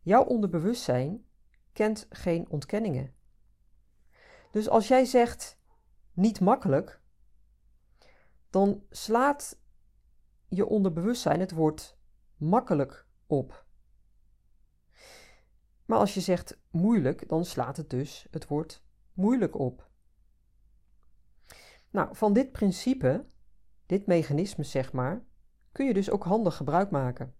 jouw 0.00 0.24
onderbewustzijn 0.24 1.24
kent 1.72 2.06
geen 2.10 2.48
ontkenningen. 2.48 3.16
Dus 4.50 4.68
als 4.68 4.88
jij 4.88 5.04
zegt 5.04 5.58
niet 6.12 6.40
makkelijk, 6.40 7.00
dan 8.50 8.82
slaat 8.90 9.58
je 10.48 10.66
onderbewustzijn 10.66 11.40
het 11.40 11.50
woord 11.50 11.98
makkelijk 12.36 13.06
op. 13.26 13.66
Maar 15.84 15.98
als 15.98 16.14
je 16.14 16.20
zegt 16.20 16.60
moeilijk, 16.70 17.28
dan 17.28 17.44
slaat 17.44 17.76
het 17.76 17.90
dus 17.90 18.26
het 18.30 18.46
woord 18.46 18.82
moeilijk 19.12 19.58
op. 19.58 19.88
Nou, 21.90 22.16
van 22.16 22.32
dit 22.32 22.52
principe, 22.52 23.26
dit 23.86 24.06
mechanisme 24.06 24.64
zeg 24.64 24.92
maar, 24.92 25.24
kun 25.72 25.86
je 25.86 25.94
dus 25.94 26.10
ook 26.10 26.24
handig 26.24 26.56
gebruik 26.56 26.90
maken. 26.90 27.34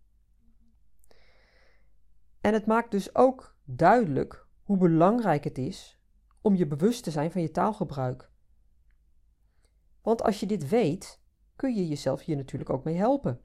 En 2.41 2.53
het 2.53 2.67
maakt 2.67 2.91
dus 2.91 3.15
ook 3.15 3.57
duidelijk 3.65 4.47
hoe 4.62 4.77
belangrijk 4.77 5.45
het 5.45 5.59
is 5.59 5.98
om 6.49 6.55
je 6.55 6.67
bewust 6.67 7.05
te 7.05 7.11
zijn 7.11 7.31
van 7.31 7.43
je 7.43 7.50
taalgebruik. 7.50 8.31
Want 10.02 10.23
als 10.23 10.40
je 10.40 10.47
dit 10.47 10.69
weet, 10.69 11.21
kun 11.57 11.75
je 11.75 11.88
jezelf 11.88 12.21
hier 12.21 12.37
natuurlijk 12.37 12.71
ook 12.71 12.85
mee 12.85 12.97
helpen. 12.97 13.40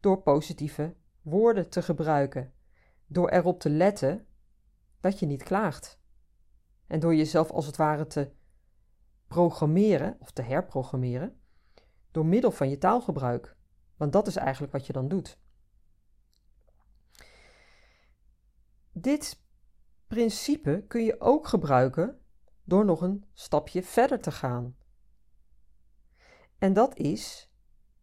Door 0.00 0.22
positieve 0.22 0.96
woorden 1.22 1.70
te 1.70 1.82
gebruiken, 1.82 2.52
door 3.06 3.28
erop 3.28 3.60
te 3.60 3.70
letten 3.70 4.26
dat 5.00 5.18
je 5.18 5.26
niet 5.26 5.42
klaagt. 5.42 6.00
En 6.86 7.00
door 7.00 7.14
jezelf 7.14 7.50
als 7.50 7.66
het 7.66 7.76
ware 7.76 8.06
te 8.06 8.32
programmeren 9.26 10.16
of 10.18 10.30
te 10.30 10.42
herprogrammeren 10.42 11.40
door 12.10 12.26
middel 12.26 12.50
van 12.50 12.68
je 12.68 12.78
taalgebruik. 12.78 13.56
Want 13.96 14.12
dat 14.12 14.26
is 14.26 14.36
eigenlijk 14.36 14.72
wat 14.72 14.86
je 14.86 14.92
dan 14.92 15.08
doet. 15.08 15.38
Dit 18.92 19.46
principe 20.08 20.84
kun 20.88 21.04
je 21.04 21.20
ook 21.20 21.46
gebruiken 21.46 22.20
door 22.64 22.84
nog 22.84 23.00
een 23.00 23.24
stapje 23.32 23.82
verder 23.82 24.20
te 24.20 24.30
gaan. 24.30 24.76
En 26.58 26.72
dat 26.72 26.96
is 26.96 27.52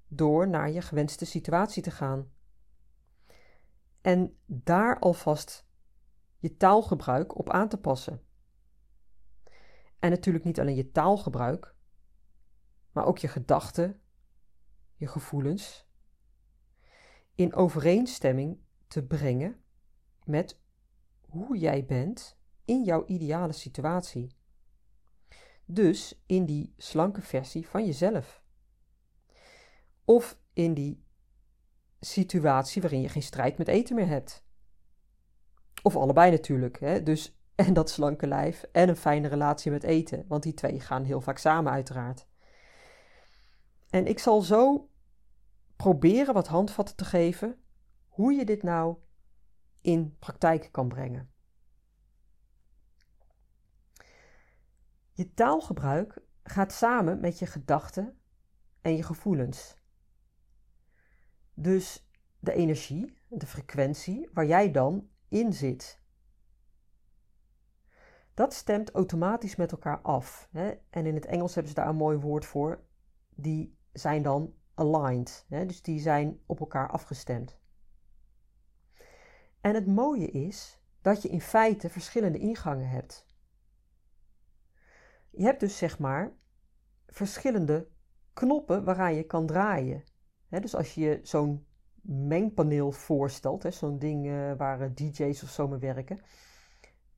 door 0.08 0.48
naar 0.48 0.72
je 0.72 0.82
gewenste 0.82 1.26
situatie 1.26 1.84
te 1.84 1.92
gaan. 1.92 2.32
En 4.02 4.38
daar 4.46 5.00
alvast 5.00 5.68
je 6.38 6.58
taalgebruik 6.58 7.38
op 7.38 7.50
aan 7.50 7.70
te 7.70 7.78
passen. 7.78 8.22
En 10.00 10.10
natuurlijk 10.10 10.46
niet 10.46 10.60
alleen 10.60 10.76
je 10.76 10.92
taalgebruik, 10.92 11.76
maar 12.92 13.06
ook 13.06 13.18
je 13.18 13.28
gedachten, 13.28 14.02
je 14.96 15.08
gevoelens, 15.08 15.90
in 17.36 17.54
overeenstemming 17.54 18.60
te 18.88 19.06
brengen 19.06 19.64
met 20.24 20.64
hoe 21.36 21.58
jij 21.58 21.86
bent 21.86 22.38
in 22.66 22.84
jouw 22.84 23.06
ideale 23.06 23.54
situatie. 23.54 24.36
Dus 25.66 26.24
in 26.26 26.46
die 26.46 26.74
slanke 26.78 27.22
versie 27.22 27.68
van 27.68 27.86
jezelf. 27.86 28.44
Of 30.06 30.40
in 30.54 30.74
die 30.74 31.04
situatie 32.00 32.82
waarin 32.82 33.02
je 33.02 33.10
geen 33.10 33.22
strijd 33.22 33.58
met 33.58 33.68
eten 33.68 33.96
meer 33.96 34.08
hebt. 34.08 34.44
Of 35.84 35.96
allebei 35.96 36.32
natuurlijk. 36.32 36.80
Hè? 36.80 37.04
Dus 37.04 37.40
en 37.56 37.74
dat 37.74 37.90
slanke 37.90 38.28
lijf 38.28 38.64
en 38.72 38.90
een 38.90 38.96
fijne 38.96 39.28
relatie 39.28 39.72
met 39.72 39.84
eten. 39.84 40.26
Want 40.28 40.44
die 40.44 40.54
twee 40.54 40.80
gaan 40.80 41.04
heel 41.04 41.22
vaak 41.22 41.38
samen 41.38 41.72
uiteraard. 41.72 42.28
En 43.90 44.06
ik 44.06 44.20
zal 44.20 44.42
zo 44.42 44.90
proberen 45.76 46.34
wat 46.34 46.48
handvatten 46.48 46.96
te 46.96 47.06
geven 47.06 47.60
hoe 48.08 48.34
je 48.34 48.46
dit 48.46 48.64
nou 48.64 48.98
in 49.86 50.18
praktijk 50.20 50.70
kan 50.72 50.88
brengen. 50.88 51.32
Je 55.12 55.34
taalgebruik 55.34 56.22
gaat 56.44 56.72
samen 56.72 57.20
met 57.20 57.40
je 57.40 57.46
gedachten 57.46 58.20
en 58.82 58.96
je 58.96 59.04
gevoelens. 59.04 59.78
Dus 61.54 62.10
de 62.40 62.54
energie, 62.54 63.18
de 63.30 63.48
frequentie 63.48 64.30
waar 64.34 64.46
jij 64.46 64.72
dan 64.72 65.10
in 65.28 65.54
zit. 65.54 66.02
Dat 68.34 68.54
stemt 68.54 68.92
automatisch 68.92 69.56
met 69.56 69.72
elkaar 69.72 70.02
af. 70.02 70.48
Hè? 70.52 70.74
En 70.90 71.06
in 71.06 71.16
het 71.16 71.26
Engels 71.26 71.54
hebben 71.54 71.74
ze 71.74 71.80
daar 71.80 71.90
een 71.90 71.96
mooi 71.96 72.18
woord 72.18 72.46
voor. 72.46 72.84
Die 73.30 73.78
zijn 73.94 74.22
dan 74.22 74.54
aligned. 74.74 75.46
Hè? 75.48 75.66
Dus 75.66 75.82
die 75.82 76.00
zijn 76.00 76.40
op 76.46 76.60
elkaar 76.60 76.90
afgestemd. 76.90 77.64
En 79.66 79.74
het 79.74 79.88
mooie 79.88 80.28
is 80.28 80.80
dat 81.02 81.22
je 81.22 81.30
in 81.30 81.42
feite 81.42 81.90
verschillende 81.90 82.38
ingangen 82.38 82.90
hebt. 82.90 83.26
Je 85.30 85.44
hebt 85.44 85.60
dus 85.60 85.78
zeg 85.78 86.00
maar 86.00 86.34
verschillende 87.08 87.88
knoppen 88.34 88.84
waaraan 88.84 89.16
je 89.16 89.24
kan 89.24 89.46
draaien. 89.46 90.04
dus 90.50 90.76
als 90.76 90.94
je 90.94 91.20
zo'n 91.24 91.66
mengpaneel 92.02 92.92
voorstelt, 92.92 93.66
zo'n 93.74 94.00
ding 94.00 94.26
uh, 94.26 94.54
waar 94.54 94.82
eh, 94.82 94.90
DJ's 94.94 95.44
of 95.44 95.50
zo 95.50 95.68
mee 95.68 95.80
werken, 95.80 96.18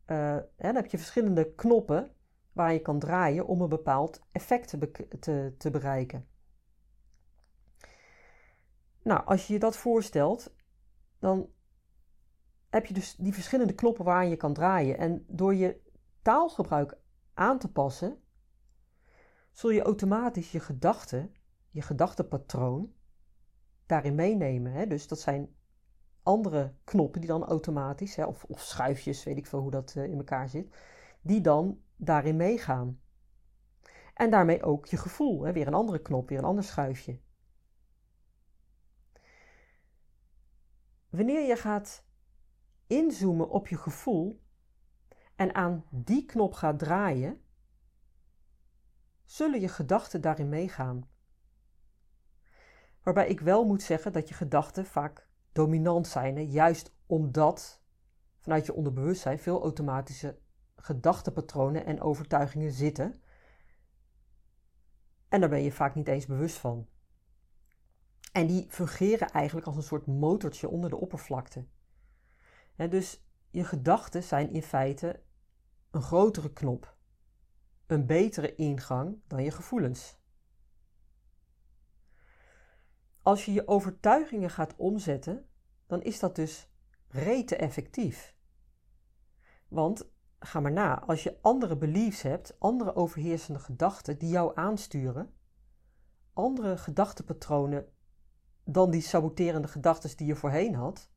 uh, 0.06 0.38
dan 0.58 0.76
heb 0.76 0.86
je 0.86 0.98
verschillende 0.98 1.54
knoppen 1.54 2.12
waar 2.52 2.74
je 2.74 2.82
kan 2.82 3.00
draaien 3.00 3.48
om 3.48 3.62
een 3.62 3.70
bepaald 3.70 4.22
effect 4.32 4.70
te, 4.70 4.92
te, 5.20 5.56
te 5.58 5.72
bereiken. 5.72 6.28
Nou, 9.04 9.26
als 9.26 9.48
je 9.48 9.54
je 9.54 9.60
dat 9.60 9.78
voorstelt, 9.78 10.56
dan 11.20 11.56
heb 12.70 12.86
je 12.86 12.94
dus 12.94 13.16
die 13.16 13.34
verschillende 13.34 13.76
knoppen 13.76 14.06
waar 14.06 14.26
je 14.26 14.36
kan 14.36 14.54
draaien. 14.54 14.98
En 14.98 15.26
door 15.28 15.56
je 15.56 15.82
taalgebruik 16.22 16.98
aan 17.34 17.60
te 17.60 17.72
passen, 17.72 18.22
zul 19.52 19.70
je 19.70 19.82
automatisch 19.82 20.52
je 20.52 20.60
gedachten, 20.60 21.36
je 21.70 21.82
gedachtenpatroon, 21.82 22.94
daarin 23.86 24.16
meenemen. 24.16 24.72
Hè? 24.72 24.88
Dus 24.88 25.08
dat 25.08 25.20
zijn 25.20 25.56
andere 26.24 26.74
knoppen 26.84 27.22
die 27.22 27.30
dan 27.30 27.44
automatisch, 27.44 28.16
hè, 28.16 28.26
of, 28.26 28.44
of 28.44 28.62
schuifjes, 28.62 29.24
weet 29.24 29.38
ik 29.38 29.48
veel 29.48 29.60
hoe 29.60 29.72
dat 29.72 29.94
uh, 29.98 30.04
in 30.04 30.18
elkaar 30.18 30.50
zit, 30.50 30.76
die 31.22 31.42
dan 31.42 31.82
daarin 31.96 32.36
meegaan. 32.36 33.02
En 34.14 34.30
daarmee 34.30 34.64
ook 34.64 34.86
je 34.86 34.98
gevoel, 34.98 35.44
hè, 35.44 35.54
weer 35.54 35.68
een 35.68 35.74
andere 35.74 36.02
knop, 36.02 36.30
weer 36.30 36.38
een 36.38 36.44
ander 36.44 36.64
schuifje. 36.64 37.20
Wanneer 41.10 41.48
je 41.48 41.56
gaat 41.56 42.07
inzoomen 42.88 43.50
op 43.50 43.68
je 43.68 43.78
gevoel 43.78 44.42
en 45.36 45.56
aan 45.56 45.86
die 45.90 46.26
knop 46.26 46.54
gaat 46.54 46.80
draaien, 46.80 47.42
zullen 49.26 49.60
je 49.60 49.68
gedachten 49.68 50.22
daarin 50.22 50.50
meegaan. 50.50 51.10
Waarbij 53.04 53.28
ik 53.28 53.40
wel 53.40 53.66
moet 53.66 53.82
zeggen 53.82 54.14
dat 54.14 54.28
je 54.28 54.34
gedachten 54.34 54.86
vaak 54.86 55.28
dominant 55.52 56.08
zijn, 56.08 56.50
juist 56.50 56.96
omdat 57.06 57.82
vanuit 58.38 58.66
je 58.66 58.74
onderbewustzijn 58.74 59.40
veel 59.40 59.62
automatische 59.62 60.40
gedachtepatronen 60.76 61.86
en 61.86 62.02
overtuigingen 62.02 62.72
zitten. 62.72 63.22
En 65.30 65.40
daar 65.40 65.50
ben 65.50 65.64
je 65.64 65.72
vaak 65.72 65.96
niet 65.96 66.08
eens 66.08 66.26
bewust 66.26 66.58
van. 66.58 66.88
En 68.32 68.48
die 68.48 68.66
fungeren 68.70 69.30
eigenlijk 69.30 69.68
als 69.68 69.76
een 69.76 69.84
soort 69.84 70.06
motortje 70.06 70.70
onder 70.70 70.90
de 70.90 70.98
oppervlakte. 70.98 71.66
Dus 72.86 73.24
je 73.50 73.64
gedachten 73.64 74.24
zijn 74.24 74.52
in 74.52 74.64
feite 74.64 75.24
een 75.92 76.02
grotere 76.02 76.54
knop, 76.54 76.98
een 77.86 78.06
betere 78.06 78.56
ingang 78.56 79.22
dan 79.28 79.44
je 79.44 79.52
gevoelens. 79.52 80.18
Als 83.22 83.46
je 83.46 83.54
je 83.54 83.68
overtuigingen 83.68 84.50
gaat 84.50 84.76
omzetten, 84.76 85.50
dan 85.88 86.02
is 86.02 86.20
dat 86.20 86.36
dus 86.36 86.70
rete 87.08 87.56
effectief. 87.56 88.36
Want 89.68 90.12
ga 90.40 90.60
maar 90.60 90.72
na, 90.72 91.00
als 91.00 91.24
je 91.24 91.38
andere 91.42 91.78
beliefs 91.78 92.22
hebt, 92.22 92.60
andere 92.60 92.96
overheersende 92.96 93.60
gedachten 93.60 94.18
die 94.18 94.30
jou 94.30 94.52
aansturen, 94.56 95.34
andere 96.34 96.78
gedachtepatronen 96.78 97.88
dan 98.64 98.92
die 98.92 99.02
saboterende 99.02 99.68
gedachten 99.68 100.18
die 100.18 100.28
je 100.28 100.36
voorheen 100.36 100.76
had, 100.76 101.10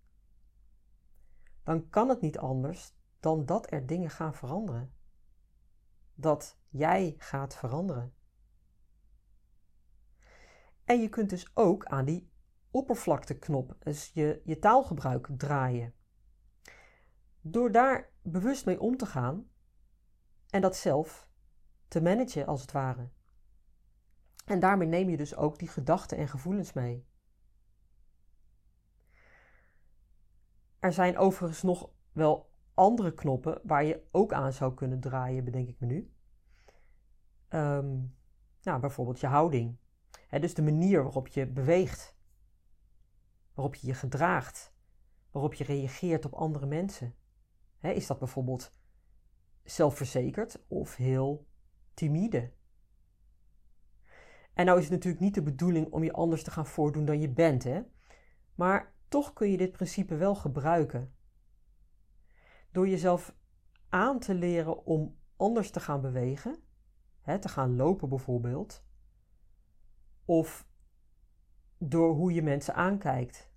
dan 1.65 1.89
kan 1.89 2.09
het 2.09 2.21
niet 2.21 2.39
anders 2.39 2.95
dan 3.21 3.47
dat 3.47 3.73
er 3.73 3.87
dingen 3.87 4.11
gaan 4.11 4.35
veranderen. 4.35 4.95
Dat 6.15 6.59
jij 6.69 7.15
gaat 7.19 7.57
veranderen. 7.57 8.15
En 10.85 11.01
je 11.01 11.09
kunt 11.09 11.31
dus 11.31 11.51
ook 11.55 11.85
aan 11.85 12.05
die 12.05 12.31
oppervlakteknop, 12.71 13.77
dus 13.79 14.11
je, 14.15 14.41
je 14.45 14.59
taalgebruik 14.59 15.29
draaien. 15.37 15.95
Door 17.41 17.73
daar 17.73 18.11
bewust 18.23 18.67
mee 18.67 18.81
om 18.81 18.97
te 18.97 19.07
gaan 19.07 19.51
en 20.51 20.61
dat 20.61 20.77
zelf 20.77 21.29
te 21.89 22.03
managen 22.03 22.47
als 22.47 22.61
het 22.61 22.73
ware. 22.73 23.09
En 24.45 24.61
daarmee 24.61 24.89
neem 24.89 25.09
je 25.09 25.17
dus 25.17 25.37
ook 25.37 25.59
die 25.59 25.69
gedachten 25.69 26.19
en 26.19 26.29
gevoelens 26.29 26.73
mee. 26.73 27.09
Er 30.81 30.93
zijn 30.93 31.19
overigens 31.19 31.63
nog 31.63 31.91
wel 32.13 32.51
andere 32.75 33.15
knoppen 33.15 33.61
waar 33.63 33.85
je 33.85 34.03
ook 34.11 34.33
aan 34.33 34.53
zou 34.53 34.75
kunnen 34.75 35.01
draaien, 35.01 35.45
bedenk 35.45 35.69
ik 35.69 35.81
me 35.81 35.87
nu. 35.87 36.13
Um, 37.49 38.17
nou, 38.63 38.81
bijvoorbeeld 38.81 39.21
je 39.21 39.27
houding. 39.27 39.77
dus 40.31 40.55
de 40.55 40.63
manier 40.63 41.03
waarop 41.03 41.29
je 41.29 41.47
beweegt, 41.47 42.17
waarop 43.55 43.75
je 43.75 43.87
je 43.87 43.95
gedraagt, 43.95 44.75
waarop 45.31 45.55
je 45.55 45.65
reageert 45.65 46.25
op 46.25 46.35
andere 46.35 46.67
mensen. 46.67 47.15
is 47.81 48.07
dat 48.07 48.19
bijvoorbeeld 48.19 48.73
zelfverzekerd 49.63 50.65
of 50.69 50.97
heel 50.97 51.47
timide? 51.95 52.53
En 54.53 54.67
nou 54.67 54.79
is 54.79 54.85
het 54.85 54.93
natuurlijk 54.93 55.23
niet 55.23 55.35
de 55.35 55.43
bedoeling 55.43 55.93
om 55.93 56.05
je 56.05 56.13
anders 56.13 56.43
te 56.43 56.51
gaan 56.51 56.67
voordoen 56.67 57.05
dan 57.05 57.21
je 57.21 57.29
bent, 57.29 57.65
hè? 57.65 57.83
Maar 58.55 58.95
toch 59.11 59.33
kun 59.33 59.51
je 59.51 59.57
dit 59.57 59.73
principe 59.73 60.17
wel 60.17 60.35
gebruiken. 60.35 61.15
Door 62.71 62.89
jezelf 62.89 63.35
aan 63.89 64.19
te 64.19 64.35
leren 64.35 64.85
om 64.85 65.19
anders 65.37 65.71
te 65.71 65.81
gaan 65.81 66.01
bewegen, 66.01 66.63
hè, 67.21 67.39
te 67.39 67.49
gaan 67.49 67.77
lopen 67.77 68.09
bijvoorbeeld, 68.09 68.85
of 70.25 70.69
door 71.79 72.15
hoe 72.15 72.33
je 72.33 72.43
mensen 72.43 72.75
aankijkt. 72.75 73.51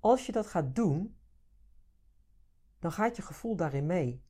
Als 0.00 0.26
je 0.26 0.32
dat 0.32 0.46
gaat 0.46 0.74
doen, 0.74 1.18
dan 2.78 2.92
gaat 2.92 3.16
je 3.16 3.22
gevoel 3.22 3.56
daarin 3.56 3.86
mee. 3.86 4.24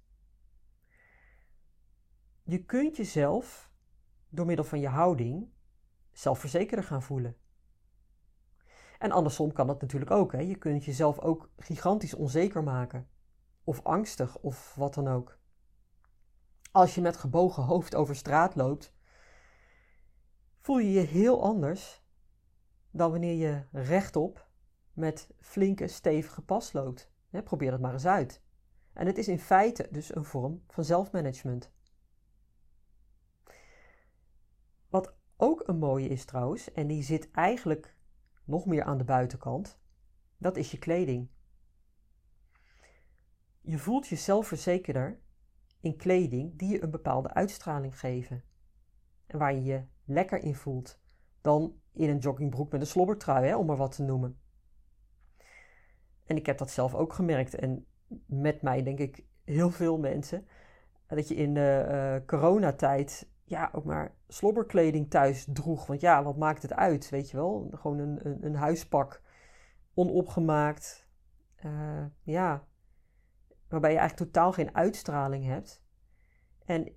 Je 2.42 2.64
kunt 2.64 2.96
jezelf 2.96 3.70
door 4.28 4.46
middel 4.46 4.64
van 4.64 4.80
je 4.80 4.88
houding 4.88 5.52
zelfverzekerder 6.12 6.84
gaan 6.84 7.02
voelen. 7.02 7.36
En 8.98 9.10
andersom 9.10 9.52
kan 9.52 9.66
dat 9.66 9.80
natuurlijk 9.80 10.10
ook. 10.10 10.32
Hè? 10.32 10.38
Je 10.38 10.56
kunt 10.56 10.84
jezelf 10.84 11.18
ook 11.18 11.50
gigantisch 11.56 12.14
onzeker 12.14 12.62
maken. 12.62 13.08
Of 13.64 13.82
angstig 13.82 14.38
of 14.38 14.74
wat 14.74 14.94
dan 14.94 15.08
ook. 15.08 15.38
Als 16.72 16.94
je 16.94 17.00
met 17.00 17.16
gebogen 17.16 17.62
hoofd 17.62 17.94
over 17.94 18.16
straat 18.16 18.54
loopt, 18.54 18.94
voel 20.60 20.78
je 20.78 20.92
je 20.92 21.06
heel 21.06 21.42
anders 21.42 22.04
dan 22.90 23.10
wanneer 23.10 23.34
je 23.34 23.62
rechtop 23.72 24.48
met 24.92 25.28
flinke, 25.40 25.88
stevige 25.88 26.42
pas 26.42 26.72
loopt. 26.72 27.10
probeer 27.44 27.72
het 27.72 27.80
maar 27.80 27.92
eens 27.92 28.06
uit. 28.06 28.42
En 28.92 29.06
het 29.06 29.18
is 29.18 29.28
in 29.28 29.38
feite 29.38 29.88
dus 29.90 30.14
een 30.14 30.24
vorm 30.24 30.62
van 30.68 30.84
zelfmanagement. 30.84 31.70
Wat 34.88 35.14
ook 35.36 35.68
een 35.68 35.78
mooie 35.78 36.08
is 36.08 36.24
trouwens, 36.24 36.72
en 36.72 36.86
die 36.86 37.02
zit 37.02 37.30
eigenlijk 37.30 37.95
nog 38.46 38.66
meer 38.66 38.84
aan 38.84 38.98
de 38.98 39.04
buitenkant, 39.04 39.78
dat 40.38 40.56
is 40.56 40.70
je 40.70 40.78
kleding. 40.78 41.28
Je 43.60 43.78
voelt 43.78 44.06
jezelf 44.06 44.46
verzekerder 44.46 45.20
in 45.80 45.96
kleding 45.96 46.58
die 46.58 46.68
je 46.68 46.82
een 46.82 46.90
bepaalde 46.90 47.34
uitstraling 47.34 47.98
geven. 47.98 48.44
En 49.26 49.38
waar 49.38 49.54
je 49.54 49.62
je 49.62 49.84
lekker 50.04 50.38
in 50.38 50.54
voelt 50.54 51.00
dan 51.40 51.80
in 51.92 52.08
een 52.08 52.18
joggingbroek 52.18 52.72
met 52.72 52.80
een 52.80 52.86
slobbertrui, 52.86 53.46
hè, 53.46 53.56
om 53.56 53.66
maar 53.66 53.76
wat 53.76 53.96
te 53.96 54.02
noemen. 54.02 54.38
En 56.24 56.36
ik 56.36 56.46
heb 56.46 56.58
dat 56.58 56.70
zelf 56.70 56.94
ook 56.94 57.12
gemerkt 57.12 57.54
en 57.54 57.86
met 58.26 58.62
mij 58.62 58.82
denk 58.82 58.98
ik 58.98 59.24
heel 59.44 59.70
veel 59.70 59.98
mensen. 59.98 60.46
Dat 61.06 61.28
je 61.28 61.34
in 61.34 61.54
de 61.54 61.86
uh, 61.88 62.26
coronatijd 62.26 63.28
ja, 63.46 63.70
ook 63.72 63.84
maar 63.84 64.14
slobberkleding 64.28 65.10
thuis 65.10 65.46
droeg. 65.52 65.86
Want 65.86 66.00
ja, 66.00 66.22
wat 66.22 66.36
maakt 66.36 66.62
het 66.62 66.72
uit, 66.72 67.08
weet 67.08 67.30
je 67.30 67.36
wel? 67.36 67.68
Gewoon 67.70 67.98
een, 67.98 68.26
een, 68.26 68.44
een 68.44 68.54
huispak, 68.54 69.22
onopgemaakt. 69.94 71.08
Uh, 71.64 72.04
ja, 72.22 72.66
waarbij 73.68 73.92
je 73.92 73.98
eigenlijk 73.98 74.30
totaal 74.30 74.52
geen 74.52 74.74
uitstraling 74.74 75.44
hebt. 75.44 75.84
En 76.64 76.96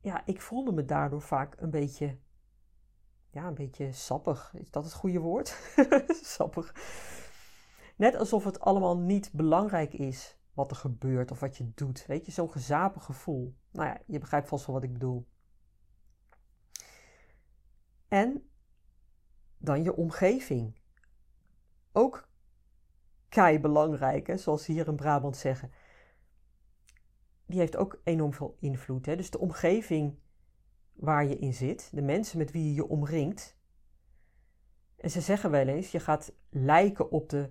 ja, 0.00 0.22
ik 0.26 0.40
voelde 0.40 0.72
me 0.72 0.84
daardoor 0.84 1.22
vaak 1.22 1.60
een 1.60 1.70
beetje, 1.70 2.18
ja, 3.30 3.46
een 3.46 3.54
beetje 3.54 3.92
sappig. 3.92 4.54
Is 4.54 4.70
dat 4.70 4.84
het 4.84 4.92
goede 4.92 5.18
woord? 5.18 5.74
sappig. 6.36 6.74
Net 7.96 8.16
alsof 8.16 8.44
het 8.44 8.60
allemaal 8.60 8.98
niet 8.98 9.30
belangrijk 9.32 9.92
is 9.92 10.38
wat 10.52 10.70
er 10.70 10.76
gebeurt 10.76 11.30
of 11.30 11.40
wat 11.40 11.56
je 11.56 11.72
doet. 11.74 12.06
Weet 12.06 12.26
je, 12.26 12.32
zo'n 12.32 12.50
gezapig 12.50 13.04
gevoel. 13.04 13.54
Nou 13.70 13.88
ja, 13.88 14.00
je 14.06 14.18
begrijpt 14.18 14.48
vast 14.48 14.66
wel 14.66 14.74
wat 14.74 14.84
ik 14.84 14.92
bedoel. 14.92 15.26
En 18.08 18.48
dan 19.58 19.82
je 19.82 19.96
omgeving. 19.96 20.74
Ook 21.92 22.28
kei 23.28 23.60
belangrijk, 23.60 24.26
hè, 24.26 24.36
zoals 24.36 24.64
ze 24.64 24.72
hier 24.72 24.88
in 24.88 24.96
Brabant 24.96 25.36
zeggen. 25.36 25.70
Die 27.46 27.58
heeft 27.58 27.76
ook 27.76 28.00
enorm 28.04 28.32
veel 28.32 28.56
invloed. 28.60 29.06
Hè? 29.06 29.16
Dus 29.16 29.30
de 29.30 29.38
omgeving 29.38 30.18
waar 30.92 31.24
je 31.24 31.38
in 31.38 31.54
zit, 31.54 31.88
de 31.92 32.02
mensen 32.02 32.38
met 32.38 32.50
wie 32.50 32.64
je 32.64 32.74
je 32.74 32.88
omringt. 32.88 33.56
En 34.96 35.10
ze 35.10 35.20
zeggen 35.20 35.50
wel 35.50 35.66
eens, 35.66 35.90
je 35.90 36.00
gaat 36.00 36.32
lijken 36.50 37.10
op 37.10 37.28
de 37.28 37.50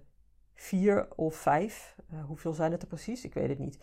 vier 0.53 1.15
of 1.15 1.35
vijf, 1.35 1.95
uh, 2.13 2.25
hoeveel 2.25 2.53
zijn 2.53 2.71
het 2.71 2.81
er 2.81 2.87
precies? 2.87 3.25
Ik 3.25 3.33
weet 3.33 3.49
het 3.49 3.59
niet. 3.59 3.75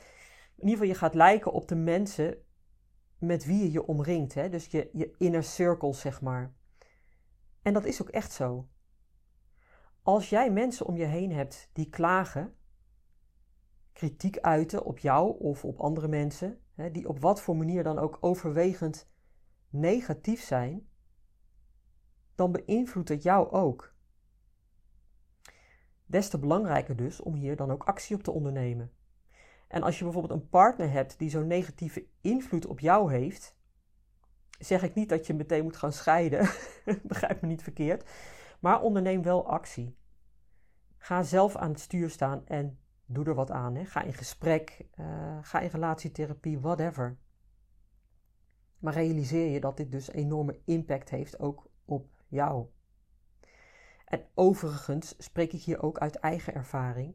In 0.57 0.69
ieder 0.69 0.71
geval, 0.71 0.87
je 0.87 0.95
gaat 0.95 1.15
lijken 1.15 1.53
op 1.53 1.69
de 1.69 1.75
mensen 1.75 2.45
met 3.19 3.45
wie 3.45 3.63
je 3.63 3.71
je 3.71 3.87
omringt. 3.87 4.35
Hè? 4.35 4.49
Dus 4.49 4.67
je, 4.67 4.91
je 4.93 5.15
inner 5.19 5.45
circle, 5.45 5.95
zeg 5.95 6.21
maar. 6.21 6.53
En 7.63 7.73
dat 7.73 7.85
is 7.85 8.03
ook 8.03 8.09
echt 8.09 8.33
zo. 8.33 8.69
Als 10.03 10.31
jij 10.31 10.51
mensen 10.53 10.87
om 10.87 10.97
je 10.97 11.05
heen 11.05 11.33
hebt 11.33 11.71
die 11.73 11.89
klagen, 11.89 12.55
kritiek 13.93 14.39
uiten 14.39 14.85
op 14.85 14.99
jou 14.99 15.39
of 15.39 15.65
op 15.65 15.81
andere 15.81 16.09
mensen, 16.09 16.61
die 16.93 17.09
op 17.09 17.19
wat 17.19 17.43
voor 17.43 17.57
manier 17.57 17.83
dan 17.83 17.99
ook 17.99 18.19
overwegend 18.21 19.11
negatief 19.69 20.43
zijn, 20.43 20.89
dan 22.35 22.53
beïnvloedt 22.53 23.09
het 23.09 23.23
jou 23.23 23.51
ook. 23.51 23.95
Des 26.07 26.29
te 26.29 26.39
belangrijker 26.39 26.97
dus 26.97 27.21
om 27.21 27.35
hier 27.35 27.57
dan 27.57 27.71
ook 27.71 27.85
actie 27.85 28.17
op 28.17 28.23
te 28.23 28.31
ondernemen. 28.31 28.93
En 29.69 29.83
als 29.83 29.99
je 29.99 30.05
bijvoorbeeld 30.05 30.41
een 30.41 30.49
partner 30.49 30.91
hebt 30.91 31.19
die 31.19 31.31
zo'n 31.31 31.47
negatieve 31.47 32.07
invloed 32.21 32.67
op 32.67 32.81
jou 32.81 33.13
heeft, 33.13 33.57
zeg 34.61 34.83
ik 34.83 34.95
niet 34.95 35.09
dat 35.09 35.27
je 35.27 35.35
meteen 35.35 35.63
moet 35.63 35.77
gaan 35.77 35.93
scheiden. 35.93 36.49
Begrijp 37.03 37.41
me 37.41 37.47
niet 37.47 37.63
verkeerd. 37.63 38.11
Maar 38.61 38.83
onderneem 38.83 39.23
wel 39.23 39.49
actie. 39.49 39.99
Ga 40.97 41.23
zelf 41.23 41.57
aan 41.57 41.71
het 41.71 41.81
stuur 41.81 42.11
staan 42.11 42.47
en 42.47 42.79
doe 43.07 43.25
er 43.25 43.35
wat 43.35 43.51
aan. 43.51 43.75
Hè. 43.75 43.85
Ga 43.85 44.03
in 44.03 44.15
gesprek, 44.15 44.87
uh, 45.01 45.39
ga 45.43 45.61
in 45.61 45.69
relatietherapie, 45.69 46.61
whatever. 46.61 47.19
Maar 48.79 48.93
realiseer 48.93 49.51
je 49.51 49.61
dat 49.61 49.77
dit 49.77 49.93
dus 49.93 50.11
enorme 50.11 50.61
impact 50.65 51.11
heeft 51.11 51.39
ook 51.39 51.71
op 51.85 52.09
jou. 52.29 52.67
En 54.05 54.27
overigens 54.35 55.15
spreek 55.19 55.53
ik 55.53 55.63
hier 55.63 55.83
ook 55.83 55.99
uit 55.99 56.17
eigen 56.17 56.55
ervaring. 56.55 57.15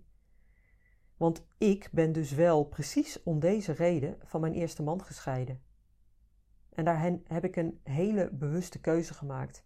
Want 1.17 1.45
ik 1.57 1.89
ben 1.91 2.11
dus 2.11 2.31
wel 2.31 2.63
precies 2.63 3.23
om 3.23 3.39
deze 3.39 3.71
reden 3.71 4.17
van 4.23 4.41
mijn 4.41 4.53
eerste 4.53 4.83
man 4.83 5.03
gescheiden. 5.03 5.61
En 6.75 6.85
daar 6.85 7.11
heb 7.23 7.43
ik 7.43 7.55
een 7.55 7.79
hele 7.83 8.29
bewuste 8.31 8.79
keuze 8.79 9.13
gemaakt, 9.13 9.65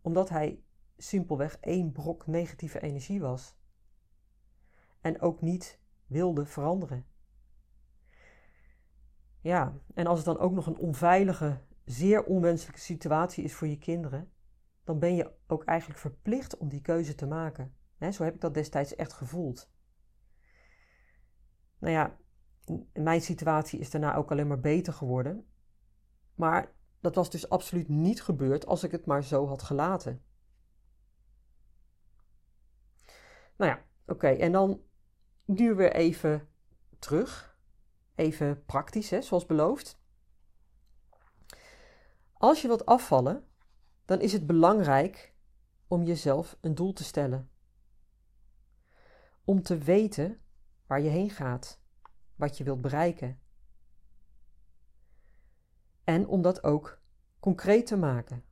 omdat 0.00 0.28
hij 0.28 0.62
simpelweg 0.96 1.58
één 1.60 1.92
brok 1.92 2.26
negatieve 2.26 2.80
energie 2.80 3.20
was. 3.20 3.56
En 5.00 5.20
ook 5.20 5.40
niet 5.40 5.80
wilde 6.06 6.44
veranderen. 6.44 7.06
Ja, 9.40 9.78
en 9.94 10.06
als 10.06 10.16
het 10.16 10.26
dan 10.26 10.38
ook 10.38 10.52
nog 10.52 10.66
een 10.66 10.78
onveilige, 10.78 11.60
zeer 11.84 12.24
onwenselijke 12.24 12.80
situatie 12.80 13.44
is 13.44 13.54
voor 13.54 13.68
je 13.68 13.78
kinderen, 13.78 14.32
dan 14.84 14.98
ben 14.98 15.14
je 15.14 15.32
ook 15.46 15.64
eigenlijk 15.64 16.00
verplicht 16.00 16.56
om 16.56 16.68
die 16.68 16.82
keuze 16.82 17.14
te 17.14 17.26
maken. 17.26 17.74
zo 18.12 18.24
heb 18.24 18.34
ik 18.34 18.40
dat 18.40 18.54
destijds 18.54 18.96
echt 18.96 19.12
gevoeld. 19.12 19.70
Nou 21.78 21.92
ja, 21.92 22.16
mijn 22.92 23.20
situatie 23.20 23.80
is 23.80 23.90
daarna 23.90 24.14
ook 24.14 24.30
alleen 24.30 24.46
maar 24.46 24.60
beter 24.60 24.92
geworden. 24.92 25.46
Maar 26.38 26.72
dat 27.00 27.14
was 27.14 27.30
dus 27.30 27.48
absoluut 27.48 27.88
niet 27.88 28.22
gebeurd 28.22 28.66
als 28.66 28.84
ik 28.84 28.90
het 28.90 29.06
maar 29.06 29.24
zo 29.24 29.46
had 29.46 29.62
gelaten. 29.62 30.22
Nou 33.56 33.70
ja, 33.70 33.82
oké. 34.06 34.28
En 34.28 34.52
dan 34.52 34.82
nu 35.44 35.74
weer 35.74 35.92
even 35.92 36.48
terug. 36.98 37.56
Even 38.14 38.64
praktisch, 38.64 39.10
hè, 39.10 39.22
zoals 39.22 39.46
beloofd. 39.46 40.00
Als 42.32 42.62
je 42.62 42.68
wilt 42.68 42.86
afvallen, 42.86 43.48
dan 44.04 44.20
is 44.20 44.32
het 44.32 44.46
belangrijk 44.46 45.34
om 45.86 46.02
jezelf 46.02 46.56
een 46.60 46.74
doel 46.74 46.92
te 46.92 47.04
stellen. 47.04 47.50
Om 49.44 49.62
te 49.62 49.78
weten 49.78 50.40
waar 50.86 51.00
je 51.00 51.08
heen 51.08 51.30
gaat, 51.30 51.80
wat 52.34 52.58
je 52.58 52.64
wilt 52.64 52.80
bereiken. 52.80 53.40
En 56.08 56.26
om 56.26 56.42
dat 56.42 56.64
ook 56.64 57.00
concreet 57.40 57.86
te 57.86 57.96
maken. 57.96 58.44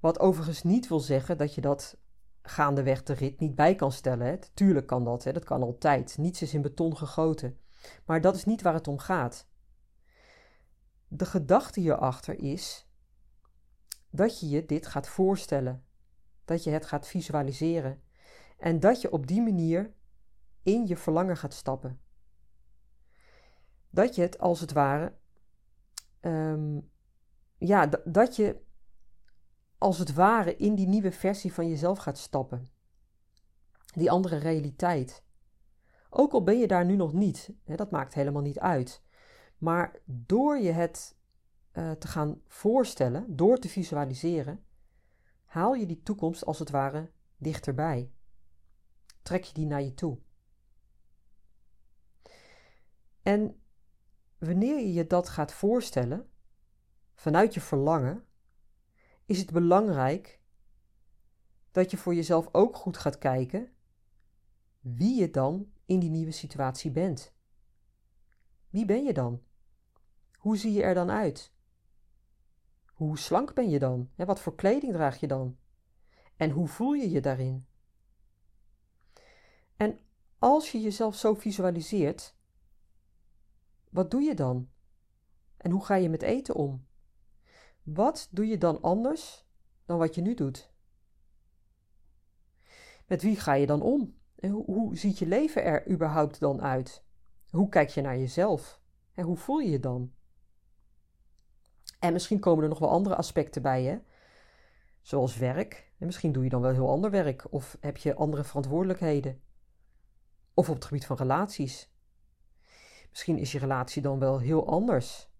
Wat 0.00 0.20
overigens 0.20 0.62
niet 0.62 0.88
wil 0.88 1.00
zeggen 1.00 1.38
dat 1.38 1.54
je 1.54 1.60
dat 1.60 1.96
gaandeweg 2.42 3.02
de 3.02 3.12
rit 3.12 3.40
niet 3.40 3.54
bij 3.54 3.74
kan 3.74 3.92
stellen. 3.92 4.40
Tuurlijk 4.54 4.86
kan 4.86 5.04
dat, 5.04 5.24
hè. 5.24 5.32
dat 5.32 5.44
kan 5.44 5.62
altijd. 5.62 6.18
Niets 6.18 6.42
is 6.42 6.54
in 6.54 6.62
beton 6.62 6.96
gegoten. 6.96 7.60
Maar 8.04 8.20
dat 8.20 8.34
is 8.34 8.44
niet 8.44 8.62
waar 8.62 8.74
het 8.74 8.88
om 8.88 8.98
gaat. 8.98 9.48
De 11.08 11.26
gedachte 11.26 11.80
hierachter 11.80 12.38
is 12.38 12.88
dat 14.10 14.40
je 14.40 14.48
je 14.48 14.66
dit 14.66 14.86
gaat 14.86 15.08
voorstellen, 15.08 15.84
dat 16.44 16.64
je 16.64 16.70
het 16.70 16.86
gaat 16.86 17.06
visualiseren 17.06 18.02
en 18.58 18.80
dat 18.80 19.00
je 19.00 19.12
op 19.12 19.26
die 19.26 19.42
manier 19.42 19.94
in 20.62 20.86
je 20.86 20.96
verlangen 20.96 21.36
gaat 21.36 21.54
stappen. 21.54 22.00
Dat 23.90 24.14
je 24.14 24.22
het 24.22 24.38
als 24.38 24.60
het 24.60 24.72
ware, 24.72 25.22
ehm, 26.24 26.80
ja, 27.58 27.86
dat 28.04 28.36
je 28.36 28.60
als 29.78 29.98
het 29.98 30.14
ware 30.14 30.56
in 30.56 30.74
die 30.74 30.86
nieuwe 30.86 31.12
versie 31.12 31.52
van 31.52 31.68
jezelf 31.68 31.98
gaat 31.98 32.18
stappen. 32.18 32.70
Die 33.94 34.10
andere 34.10 34.36
realiteit. 34.36 35.24
Ook 36.10 36.32
al 36.32 36.42
ben 36.42 36.58
je 36.58 36.66
daar 36.66 36.84
nu 36.84 36.96
nog 36.96 37.12
niet, 37.12 37.50
hè, 37.64 37.76
dat 37.76 37.90
maakt 37.90 38.14
helemaal 38.14 38.42
niet 38.42 38.58
uit. 38.58 39.02
Maar 39.58 40.00
door 40.04 40.58
je 40.58 40.70
het 40.70 41.16
uh, 41.72 41.90
te 41.90 42.08
gaan 42.08 42.40
voorstellen, 42.46 43.36
door 43.36 43.58
te 43.58 43.68
visualiseren, 43.68 44.64
haal 45.44 45.74
je 45.74 45.86
die 45.86 46.02
toekomst 46.02 46.44
als 46.44 46.58
het 46.58 46.70
ware 46.70 47.10
dichterbij. 47.36 48.12
Trek 49.22 49.44
je 49.44 49.54
die 49.54 49.66
naar 49.66 49.82
je 49.82 49.94
toe. 49.94 50.18
En 53.22 53.63
wanneer 54.44 54.78
je 54.78 54.92
je 54.92 55.06
dat 55.06 55.28
gaat 55.28 55.52
voorstellen, 55.52 56.28
vanuit 57.14 57.54
je 57.54 57.60
verlangen, 57.60 58.24
is 59.24 59.38
het 59.38 59.52
belangrijk 59.52 60.40
dat 61.70 61.90
je 61.90 61.96
voor 61.96 62.14
jezelf 62.14 62.48
ook 62.52 62.76
goed 62.76 62.96
gaat 62.96 63.18
kijken 63.18 63.72
wie 64.80 65.20
je 65.20 65.30
dan 65.30 65.72
in 65.84 65.98
die 65.98 66.10
nieuwe 66.10 66.30
situatie 66.30 66.90
bent. 66.90 67.34
Wie 68.70 68.84
ben 68.84 69.04
je 69.04 69.12
dan? 69.12 69.42
Hoe 70.38 70.56
zie 70.56 70.72
je 70.72 70.82
er 70.82 70.94
dan 70.94 71.10
uit? 71.10 71.52
Hoe 72.86 73.18
slank 73.18 73.54
ben 73.54 73.70
je 73.70 73.78
dan? 73.78 74.10
Wat 74.16 74.40
voor 74.40 74.54
kleding 74.54 74.92
draag 74.92 75.20
je 75.20 75.26
dan? 75.26 75.58
En 76.36 76.50
hoe 76.50 76.68
voel 76.68 76.92
je 76.92 77.10
je 77.10 77.20
daarin? 77.20 77.66
En 79.76 79.98
als 80.38 80.72
je 80.72 80.80
jezelf 80.80 81.16
zo 81.16 81.34
visualiseert, 81.34 82.36
wat 83.94 84.10
doe 84.10 84.22
je 84.22 84.34
dan? 84.34 84.68
En 85.56 85.70
hoe 85.70 85.84
ga 85.84 85.94
je 85.94 86.08
met 86.08 86.22
eten 86.22 86.54
om? 86.54 86.86
Wat 87.82 88.28
doe 88.30 88.46
je 88.46 88.58
dan 88.58 88.80
anders 88.80 89.46
dan 89.84 89.98
wat 89.98 90.14
je 90.14 90.20
nu 90.20 90.34
doet? 90.34 90.72
Met 93.06 93.22
wie 93.22 93.36
ga 93.36 93.52
je 93.52 93.66
dan 93.66 93.82
om? 93.82 94.18
En 94.34 94.50
hoe, 94.50 94.96
ziet 94.96 95.18
je 95.18 95.26
leven 95.26 95.64
er 95.64 95.90
überhaupt 95.90 96.40
dan 96.40 96.62
uit? 96.62 97.04
Hoe 97.50 97.68
kijk 97.68 97.88
je 97.88 98.00
naar 98.00 98.18
jezelf? 98.18 98.80
En 99.14 99.24
hoe 99.24 99.36
voel 99.36 99.58
je 99.58 99.70
je 99.70 99.80
dan? 99.80 100.12
En 101.98 102.12
misschien 102.12 102.40
komen 102.40 102.62
er 102.62 102.68
nog 102.68 102.78
wel 102.78 102.90
andere 102.90 103.16
aspecten 103.16 103.62
bij, 103.62 103.84
hè? 103.84 103.98
Zoals 105.00 105.36
werk. 105.36 105.92
En 105.98 106.06
misschien 106.06 106.32
doe 106.32 106.44
je 106.44 106.50
dan 106.50 106.60
wel 106.60 106.72
heel 106.72 106.88
ander 106.88 107.10
werk. 107.10 107.46
Of 107.52 107.76
heb 107.80 107.96
je 107.96 108.14
andere 108.14 108.44
verantwoordelijkheden. 108.44 109.42
Of 110.54 110.68
op 110.68 110.74
het 110.74 110.84
gebied 110.84 111.06
van 111.06 111.16
relaties. 111.16 111.93
Misschien 113.14 113.38
is 113.38 113.52
je 113.52 113.58
relatie 113.58 114.02
dan 114.02 114.18
wel 114.18 114.38
heel 114.38 114.66
anders. 114.66 115.30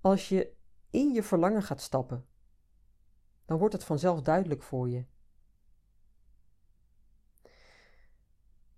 Als 0.00 0.28
je 0.28 0.56
in 0.90 1.12
je 1.12 1.22
verlangen 1.22 1.62
gaat 1.62 1.80
stappen, 1.80 2.26
dan 3.44 3.58
wordt 3.58 3.74
het 3.74 3.84
vanzelf 3.84 4.22
duidelijk 4.22 4.62
voor 4.62 4.88
je. 4.88 5.06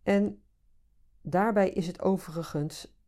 En 0.03 0.43
daarbij 1.21 1.71
is 1.71 1.87
het 1.87 2.01
overigens 2.01 2.99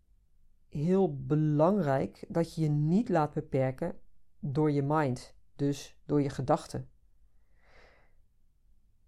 heel 0.68 1.24
belangrijk 1.26 2.24
dat 2.28 2.54
je 2.54 2.60
je 2.60 2.68
niet 2.68 3.08
laat 3.08 3.32
beperken 3.32 4.00
door 4.38 4.70
je 4.70 4.82
mind, 4.82 5.36
dus 5.56 5.98
door 6.06 6.22
je 6.22 6.30
gedachten. 6.30 6.90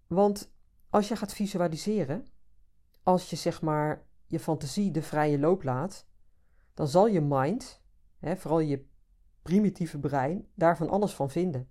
Want 0.07 0.53
als 0.89 1.07
je 1.07 1.15
gaat 1.15 1.33
visualiseren, 1.33 2.27
als 3.03 3.29
je 3.29 3.35
zeg 3.35 3.61
maar 3.61 4.07
je 4.27 4.39
fantasie 4.39 4.91
de 4.91 5.01
vrije 5.01 5.39
loop 5.39 5.63
laat, 5.63 6.07
dan 6.73 6.87
zal 6.87 7.07
je 7.07 7.21
mind, 7.21 7.81
hè, 8.19 8.35
vooral 8.35 8.59
je 8.59 8.85
primitieve 9.41 9.99
brein, 9.99 10.47
daarvan 10.53 10.89
alles 10.89 11.13
van 11.13 11.29
vinden. 11.29 11.69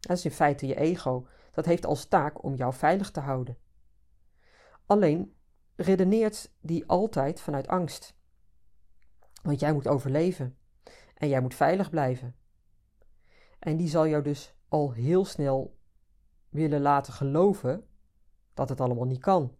Dat 0.00 0.16
is 0.16 0.24
in 0.24 0.30
feite 0.30 0.66
je 0.66 0.74
ego. 0.74 1.26
Dat 1.52 1.64
heeft 1.64 1.86
als 1.86 2.04
taak 2.04 2.44
om 2.44 2.54
jou 2.54 2.74
veilig 2.74 3.10
te 3.10 3.20
houden. 3.20 3.58
Alleen 4.86 5.36
redeneert 5.76 6.52
die 6.60 6.86
altijd 6.86 7.40
vanuit 7.40 7.68
angst. 7.68 8.16
Want 9.42 9.60
jij 9.60 9.72
moet 9.72 9.88
overleven 9.88 10.58
en 11.14 11.28
jij 11.28 11.40
moet 11.40 11.54
veilig 11.54 11.90
blijven. 11.90 12.36
En 13.58 13.76
die 13.76 13.88
zal 13.88 14.06
jou 14.06 14.22
dus 14.22 14.54
al 14.68 14.92
heel 14.92 15.24
snel 15.24 15.78
willen 16.48 16.80
laten 16.80 17.12
geloven 17.12 17.86
dat 18.54 18.68
het 18.68 18.80
allemaal 18.80 19.06
niet 19.06 19.20
kan. 19.20 19.56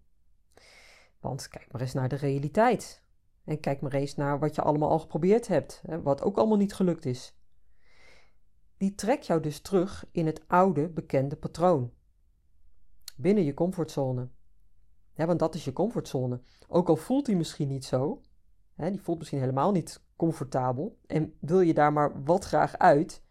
Want 1.22 1.48
kijk 1.48 1.72
maar 1.72 1.80
eens 1.80 1.92
naar 1.92 2.08
de 2.08 2.16
realiteit. 2.16 3.02
En 3.44 3.60
kijk 3.60 3.80
maar 3.80 3.92
eens 3.92 4.14
naar 4.14 4.38
wat 4.38 4.54
je 4.54 4.62
allemaal 4.62 4.90
al 4.90 4.98
geprobeerd 4.98 5.48
hebt, 5.48 5.82
wat 6.02 6.22
ook 6.22 6.36
allemaal 6.36 6.56
niet 6.56 6.74
gelukt 6.74 7.04
is. 7.04 7.36
Die 8.76 8.94
trekt 8.94 9.26
jou 9.26 9.40
dus 9.40 9.60
terug 9.60 10.06
in 10.10 10.26
het 10.26 10.48
oude 10.48 10.88
bekende 10.88 11.36
patroon. 11.36 11.92
Binnen 13.16 13.44
je 13.44 13.54
comfortzone. 13.54 14.28
want 15.14 15.38
dat 15.38 15.54
is 15.54 15.64
je 15.64 15.72
comfortzone. 15.72 16.40
Ook 16.68 16.88
al 16.88 16.96
voelt 16.96 17.26
die 17.26 17.36
misschien 17.36 17.68
niet 17.68 17.84
zo, 17.84 18.22
die 18.76 19.00
voelt 19.00 19.18
misschien 19.18 19.40
helemaal 19.40 19.72
niet 19.72 20.04
comfortabel 20.16 20.98
en 21.06 21.34
wil 21.40 21.60
je 21.60 21.74
daar 21.74 21.92
maar 21.92 22.24
wat 22.24 22.44
graag 22.44 22.78
uit, 22.78 23.22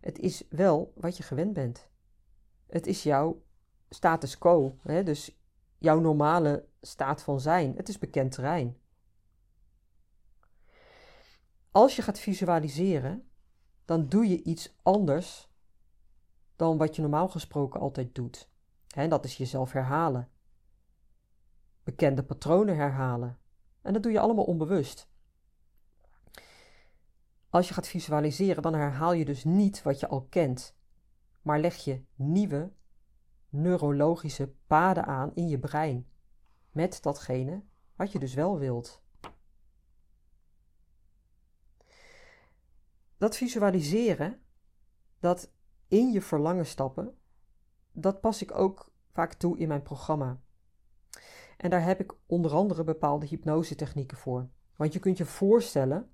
het 0.00 0.18
is 0.18 0.46
wel 0.48 0.92
wat 0.94 1.16
je 1.16 1.22
gewend 1.22 1.52
bent. 1.52 1.88
Het 2.66 2.86
is 2.86 3.02
jouw 3.02 3.42
status 3.88 4.38
quo, 4.38 4.78
dus 4.82 5.40
jouw 5.78 6.00
normale 6.00 6.68
staat 6.80 7.22
van 7.22 7.40
zijn. 7.40 7.76
Het 7.76 7.88
is 7.88 7.98
bekend 7.98 8.32
terrein. 8.32 8.76
Als 11.70 11.96
je 11.96 12.02
gaat 12.02 12.18
visualiseren, 12.18 13.30
dan 13.84 14.08
doe 14.08 14.28
je 14.28 14.42
iets 14.42 14.76
anders 14.82 15.48
dan 16.56 16.78
wat 16.78 16.96
je 16.96 17.02
normaal 17.02 17.28
gesproken 17.28 17.80
altijd 17.80 18.14
doet. 18.14 18.48
En 18.94 19.10
dat 19.10 19.24
is 19.24 19.36
jezelf 19.36 19.72
herhalen. 19.72 20.28
Bekende 21.82 22.24
patronen 22.24 22.76
herhalen. 22.76 23.38
En 23.82 23.92
dat 23.92 24.02
doe 24.02 24.12
je 24.12 24.20
allemaal 24.20 24.44
onbewust. 24.44 25.08
Als 27.48 27.68
je 27.68 27.74
gaat 27.74 27.88
visualiseren, 27.88 28.62
dan 28.62 28.74
herhaal 28.74 29.12
je 29.12 29.24
dus 29.24 29.44
niet 29.44 29.82
wat 29.82 30.00
je 30.00 30.08
al 30.08 30.22
kent, 30.22 30.76
maar 31.42 31.60
leg 31.60 31.76
je 31.76 32.04
nieuwe 32.14 32.72
neurologische 33.48 34.54
paden 34.66 35.06
aan 35.06 35.34
in 35.34 35.48
je 35.48 35.58
brein. 35.58 36.09
Met 36.70 37.02
datgene 37.02 37.62
wat 37.96 38.12
je 38.12 38.18
dus 38.18 38.34
wel 38.34 38.58
wilt. 38.58 39.02
Dat 43.16 43.36
visualiseren, 43.36 44.42
dat 45.18 45.52
in 45.88 46.12
je 46.12 46.22
verlangen 46.22 46.66
stappen, 46.66 47.18
dat 47.92 48.20
pas 48.20 48.42
ik 48.42 48.54
ook 48.54 48.92
vaak 49.12 49.34
toe 49.34 49.58
in 49.58 49.68
mijn 49.68 49.82
programma. 49.82 50.40
En 51.56 51.70
daar 51.70 51.82
heb 51.84 52.00
ik 52.00 52.14
onder 52.26 52.52
andere 52.52 52.84
bepaalde 52.84 53.26
hypnosetechnieken 53.26 54.16
voor. 54.16 54.50
Want 54.76 54.92
je 54.92 54.98
kunt 54.98 55.16
je 55.16 55.26
voorstellen 55.26 56.10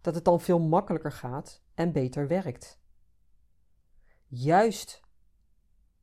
dat 0.00 0.14
het 0.14 0.24
dan 0.24 0.40
veel 0.40 0.60
makkelijker 0.60 1.12
gaat 1.12 1.62
en 1.74 1.92
beter 1.92 2.28
werkt. 2.28 2.80
Juist 4.26 5.00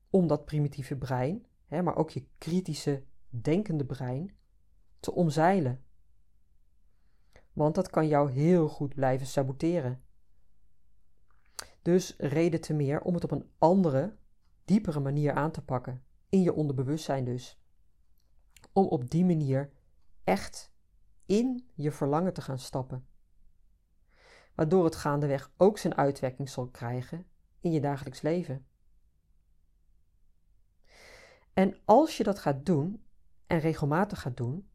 om 0.09 0.27
dat 0.27 0.45
primitieve 0.45 0.95
brein, 0.97 1.45
hè, 1.65 1.81
maar 1.81 1.95
ook 1.95 2.09
je 2.09 2.27
kritische, 2.37 3.03
denkende 3.41 3.85
brein, 3.85 4.35
te 4.99 5.13
omzeilen. 5.13 5.83
Want 7.53 7.75
dat 7.75 7.89
kan 7.89 8.07
jou 8.07 8.31
heel 8.31 8.67
goed 8.69 8.95
blijven 8.95 9.27
saboteren. 9.27 10.03
Dus 11.81 12.15
reden 12.17 12.61
te 12.61 12.73
meer 12.73 13.01
om 13.01 13.13
het 13.13 13.23
op 13.23 13.31
een 13.31 13.51
andere, 13.57 14.15
diepere 14.65 14.99
manier 14.99 15.33
aan 15.33 15.51
te 15.51 15.61
pakken. 15.61 16.03
In 16.29 16.41
je 16.41 16.53
onderbewustzijn 16.53 17.25
dus. 17.25 17.61
Om 18.73 18.87
op 18.87 19.09
die 19.09 19.25
manier 19.25 19.71
echt 20.23 20.73
in 21.25 21.69
je 21.73 21.91
verlangen 21.91 22.33
te 22.33 22.41
gaan 22.41 22.59
stappen. 22.59 23.07
Waardoor 24.55 24.83
het 24.85 24.95
gaandeweg 24.95 25.51
ook 25.57 25.77
zijn 25.77 25.95
uitwerking 25.95 26.49
zal 26.49 26.67
krijgen 26.67 27.25
in 27.59 27.71
je 27.71 27.81
dagelijks 27.81 28.21
leven. 28.21 28.65
En 31.53 31.77
als 31.85 32.17
je 32.17 32.23
dat 32.23 32.39
gaat 32.39 32.65
doen 32.65 33.02
en 33.47 33.59
regelmatig 33.59 34.21
gaat 34.21 34.37
doen, 34.37 34.69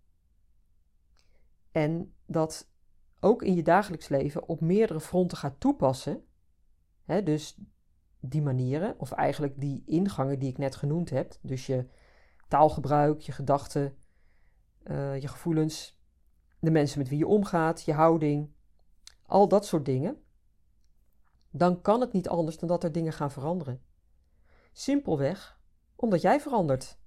en 1.73 2.15
dat 2.27 2.71
ook 3.21 3.43
in 3.43 3.55
je 3.55 3.63
dagelijks 3.63 4.09
leven 4.09 4.49
op 4.49 4.61
meerdere 4.61 5.01
fronten 5.01 5.39
gaat 5.39 5.61
toepassen, 5.61 6.25
hè, 7.05 7.23
dus 7.23 7.59
die 8.21 8.43
manieren, 8.43 8.99
of 8.99 9.13
eigenlijk 9.13 9.61
die 9.61 9.83
ingangen 9.87 10.39
die 10.39 10.49
ik 10.49 10.59
net 10.59 10.77
genoemd 10.77 11.11
heb, 11.11 11.37
dus 11.43 11.67
je 11.67 11.89
taalgebruik, 12.49 13.21
je 13.21 13.33
gedachten, 13.33 13.97
uh, 14.85 15.21
je 15.21 15.29
gevoelens, 15.29 16.01
de 16.61 16.71
mensen 16.71 16.99
met 16.99 17.09
wie 17.09 17.19
je 17.19 17.27
omgaat, 17.27 17.83
je 17.83 17.93
houding, 17.93 18.53
al 19.27 19.49
dat 19.49 19.67
soort 19.67 19.85
dingen, 19.85 20.23
dan 21.51 21.81
kan 21.81 22.01
het 22.01 22.13
niet 22.13 22.29
anders 22.29 22.59
dan 22.59 22.69
dat 22.69 22.85
er 22.85 22.93
dingen 22.93 23.13
gaan 23.13 23.31
veranderen. 23.31 23.83
Simpelweg 24.73 25.61
omdat 25.97 26.21
jij 26.21 26.41
verandert. 26.41 26.98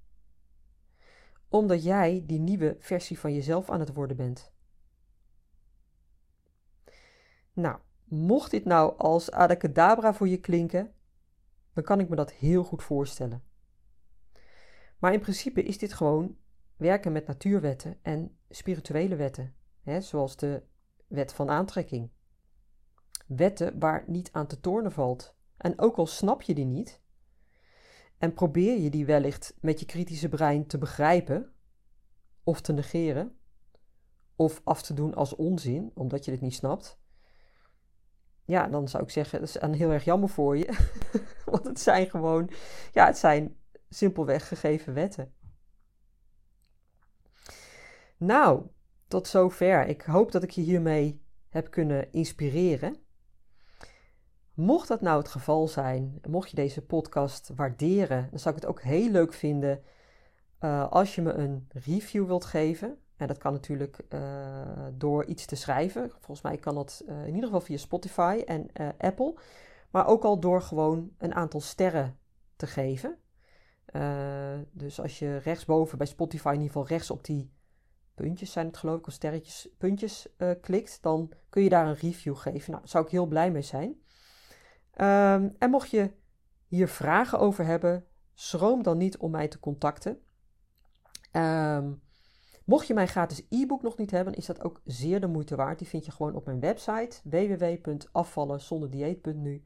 Omdat 1.51 1.83
jij 1.83 2.23
die 2.25 2.39
nieuwe 2.39 2.75
versie 2.79 3.19
van 3.19 3.33
jezelf 3.33 3.69
aan 3.69 3.79
het 3.79 3.93
worden 3.93 4.17
bent. 4.17 4.53
Nou, 7.53 7.79
mocht 8.03 8.51
dit 8.51 8.65
nou 8.65 8.97
als 8.97 9.31
adacadabra 9.31 10.13
voor 10.13 10.27
je 10.27 10.39
klinken, 10.39 10.93
dan 11.73 11.83
kan 11.83 11.99
ik 11.99 12.09
me 12.09 12.15
dat 12.15 12.31
heel 12.31 12.63
goed 12.63 12.83
voorstellen. 12.83 13.43
Maar 14.99 15.13
in 15.13 15.19
principe 15.19 15.63
is 15.63 15.77
dit 15.77 15.93
gewoon 15.93 16.37
werken 16.77 17.11
met 17.11 17.27
natuurwetten 17.27 17.97
en 18.01 18.37
spirituele 18.49 19.15
wetten, 19.15 19.55
hè, 19.81 20.01
zoals 20.01 20.35
de 20.35 20.63
wet 21.07 21.33
van 21.33 21.49
aantrekking. 21.49 22.09
Wetten 23.27 23.79
waar 23.79 24.03
niet 24.07 24.31
aan 24.31 24.47
te 24.47 24.59
tornen 24.59 24.91
valt. 24.91 25.35
En 25.57 25.79
ook 25.79 25.95
al 25.95 26.07
snap 26.07 26.41
je 26.41 26.53
die 26.53 26.65
niet, 26.65 27.01
en 28.21 28.33
probeer 28.33 28.79
je 28.79 28.89
die 28.89 29.05
wellicht 29.05 29.53
met 29.59 29.79
je 29.79 29.85
kritische 29.85 30.29
brein 30.29 30.67
te 30.67 30.77
begrijpen, 30.77 31.53
of 32.43 32.61
te 32.61 32.73
negeren, 32.73 33.37
of 34.35 34.61
af 34.63 34.81
te 34.81 34.93
doen 34.93 35.13
als 35.13 35.35
onzin, 35.35 35.91
omdat 35.93 36.25
je 36.25 36.31
dit 36.31 36.41
niet 36.41 36.53
snapt, 36.53 36.99
ja, 38.45 38.67
dan 38.67 38.87
zou 38.87 39.03
ik 39.03 39.09
zeggen, 39.09 39.39
dat 39.39 39.47
is 39.47 39.61
een 39.61 39.73
heel 39.73 39.91
erg 39.91 40.03
jammer 40.03 40.29
voor 40.29 40.57
je. 40.57 40.77
Want 41.51 41.63
het 41.63 41.79
zijn 41.79 42.09
gewoon, 42.09 42.49
ja, 42.91 43.05
het 43.05 43.17
zijn 43.17 43.57
simpelweg 43.89 44.47
gegeven 44.47 44.93
wetten. 44.93 45.33
Nou, 48.17 48.65
tot 49.07 49.27
zover. 49.27 49.87
Ik 49.87 50.01
hoop 50.01 50.31
dat 50.31 50.43
ik 50.43 50.49
je 50.49 50.61
hiermee 50.61 51.21
heb 51.49 51.71
kunnen 51.71 52.11
inspireren. 52.11 52.95
Mocht 54.53 54.87
dat 54.87 55.01
nou 55.01 55.17
het 55.17 55.27
geval 55.27 55.67
zijn, 55.67 56.19
mocht 56.27 56.49
je 56.49 56.55
deze 56.55 56.81
podcast 56.81 57.51
waarderen, 57.55 58.27
dan 58.29 58.39
zou 58.39 58.55
ik 58.55 58.61
het 58.61 58.69
ook 58.69 58.81
heel 58.81 59.09
leuk 59.09 59.33
vinden 59.33 59.83
uh, 60.61 60.91
als 60.91 61.15
je 61.15 61.21
me 61.21 61.33
een 61.33 61.67
review 61.69 62.25
wilt 62.25 62.45
geven. 62.45 62.97
En 63.15 63.27
dat 63.27 63.37
kan 63.37 63.53
natuurlijk 63.53 64.05
uh, 64.09 64.19
door 64.93 65.25
iets 65.25 65.45
te 65.45 65.55
schrijven. 65.55 66.09
Volgens 66.09 66.41
mij 66.41 66.57
kan 66.57 66.75
dat 66.75 67.03
uh, 67.07 67.21
in 67.21 67.33
ieder 67.33 67.43
geval 67.43 67.61
via 67.61 67.77
Spotify 67.77 68.41
en 68.45 68.67
Apple. 68.97 69.35
Maar 69.91 70.07
ook 70.07 70.23
al 70.23 70.39
door 70.39 70.61
gewoon 70.61 71.11
een 71.17 71.35
aantal 71.35 71.61
sterren 71.61 72.17
te 72.55 72.67
geven. 72.67 73.17
dus 74.71 75.01
als 75.01 75.19
je 75.19 75.37
rechtsboven 75.37 75.97
bij 75.97 76.07
Spotify 76.07 76.47
in 76.47 76.53
ieder 76.53 76.67
geval 76.67 76.87
rechts 76.87 77.11
op 77.11 77.25
die 77.25 77.51
puntjes 78.15 78.51
zijn 78.51 78.67
het 78.67 78.77
geloof 78.77 78.97
ik, 78.97 79.07
of 79.07 79.13
sterretjes, 79.13 79.69
puntjes 79.77 80.27
klikt, 80.61 81.01
dan 81.01 81.31
kun 81.49 81.63
je 81.63 81.69
daar 81.69 81.87
een 81.87 81.95
review 81.95 82.35
geven. 82.35 82.69
Nou, 82.71 82.81
daar 82.81 82.91
zou 82.91 83.05
ik 83.05 83.11
heel 83.11 83.25
blij 83.25 83.51
mee 83.51 83.61
zijn. 83.61 84.00
Um, 84.93 85.55
en 85.59 85.69
mocht 85.69 85.89
je 85.89 86.11
hier 86.67 86.87
vragen 86.87 87.39
over 87.39 87.65
hebben, 87.65 88.05
schroom 88.33 88.83
dan 88.83 88.97
niet 88.97 89.17
om 89.17 89.31
mij 89.31 89.47
te 89.47 89.59
contacten. 89.59 90.19
Um, 91.31 92.01
mocht 92.65 92.87
je 92.87 92.93
mijn 92.93 93.07
gratis 93.07 93.45
e-book 93.49 93.81
nog 93.81 93.97
niet 93.97 94.11
hebben, 94.11 94.33
is 94.33 94.45
dat 94.45 94.63
ook 94.63 94.81
zeer 94.85 95.21
de 95.21 95.27
moeite 95.27 95.55
waard. 95.55 95.79
Die 95.79 95.87
vind 95.87 96.05
je 96.05 96.11
gewoon 96.11 96.35
op 96.35 96.45
mijn 96.45 96.59
website 96.59 97.19
www.afvallenzonderdieet.nu. 97.23 99.63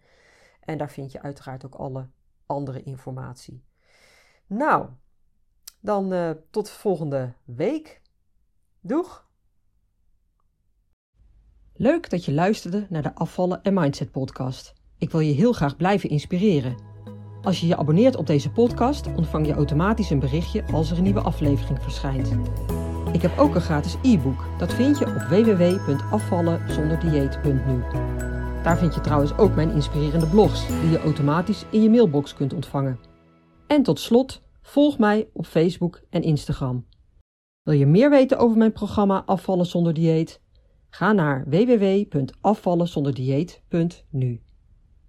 En 0.60 0.78
daar 0.78 0.90
vind 0.90 1.12
je 1.12 1.22
uiteraard 1.22 1.66
ook 1.66 1.76
alle 1.76 2.10
andere 2.46 2.84
informatie. 2.84 3.64
Nou, 4.48 4.90
dan 5.80 6.14
uh, 6.14 6.32
tot 6.50 6.70
volgende 6.70 7.34
week. 7.44 8.02
Doeg! 8.80 9.30
Leuk 11.74 12.10
dat 12.10 12.26
je 12.26 12.34
luisterde 12.34 12.88
naar 12.90 13.02
de 13.02 13.16
Afvallen 13.16 13.64
en 13.64 13.74
Mindset 13.74 14.12
podcast. 14.12 14.85
Ik 14.98 15.12
wil 15.12 15.20
je 15.20 15.34
heel 15.34 15.54
graag 15.54 15.76
blijven 15.76 16.10
inspireren. 16.10 16.76
Als 17.42 17.60
je 17.60 17.68
je 17.68 17.78
abonneert 17.78 18.16
op 18.16 18.28
deze 18.28 18.52
podcast, 18.52 19.08
ontvang 19.16 19.48
je 19.48 19.54
automatisch 19.54 20.10
een 20.10 20.20
berichtje 20.20 20.64
als 20.72 20.92
er 20.92 20.98
een 20.98 21.04
nieuwe 21.04 21.22
aflevering 21.22 21.82
verschijnt. 21.82 22.32
Ik 23.12 23.22
heb 23.22 23.38
ook 23.38 23.56
een 23.56 23.62
gratis 23.62 23.96
e-book. 24.04 24.46
Dat 24.58 24.74
vind 24.74 24.98
je 24.98 25.06
op 25.06 25.14
www.afvallenzonderdieet.nu. 25.14 27.84
Daar 28.64 28.78
vind 28.78 28.96
je 28.96 29.02
trouwens 29.02 29.38
ook 29.38 29.56
mijn 29.56 29.72
inspirerende 29.72 30.28
blogs, 30.28 30.68
die 30.68 30.90
je 30.90 31.00
automatisch 31.00 31.66
in 31.72 31.82
je 31.82 31.90
mailbox 31.90 32.34
kunt 32.34 32.54
ontvangen. 32.54 33.00
En 33.68 33.84
tot 33.84 34.00
slot, 34.00 34.42
volg 34.62 34.98
mij 34.98 35.28
op 35.34 35.46
Facebook 35.46 36.02
en 36.10 36.22
Instagram. 36.22 36.86
Wil 37.64 37.74
je 37.74 37.86
meer 37.86 38.10
weten 38.10 38.38
over 38.38 38.58
mijn 38.58 38.72
programma 38.72 39.24
Afvallen 39.26 39.66
zonder 39.66 39.94
dieet? 39.94 40.42
Ga 40.90 41.12
naar 41.12 41.46
www.afvallenzonderdieet.nu. 41.50 44.45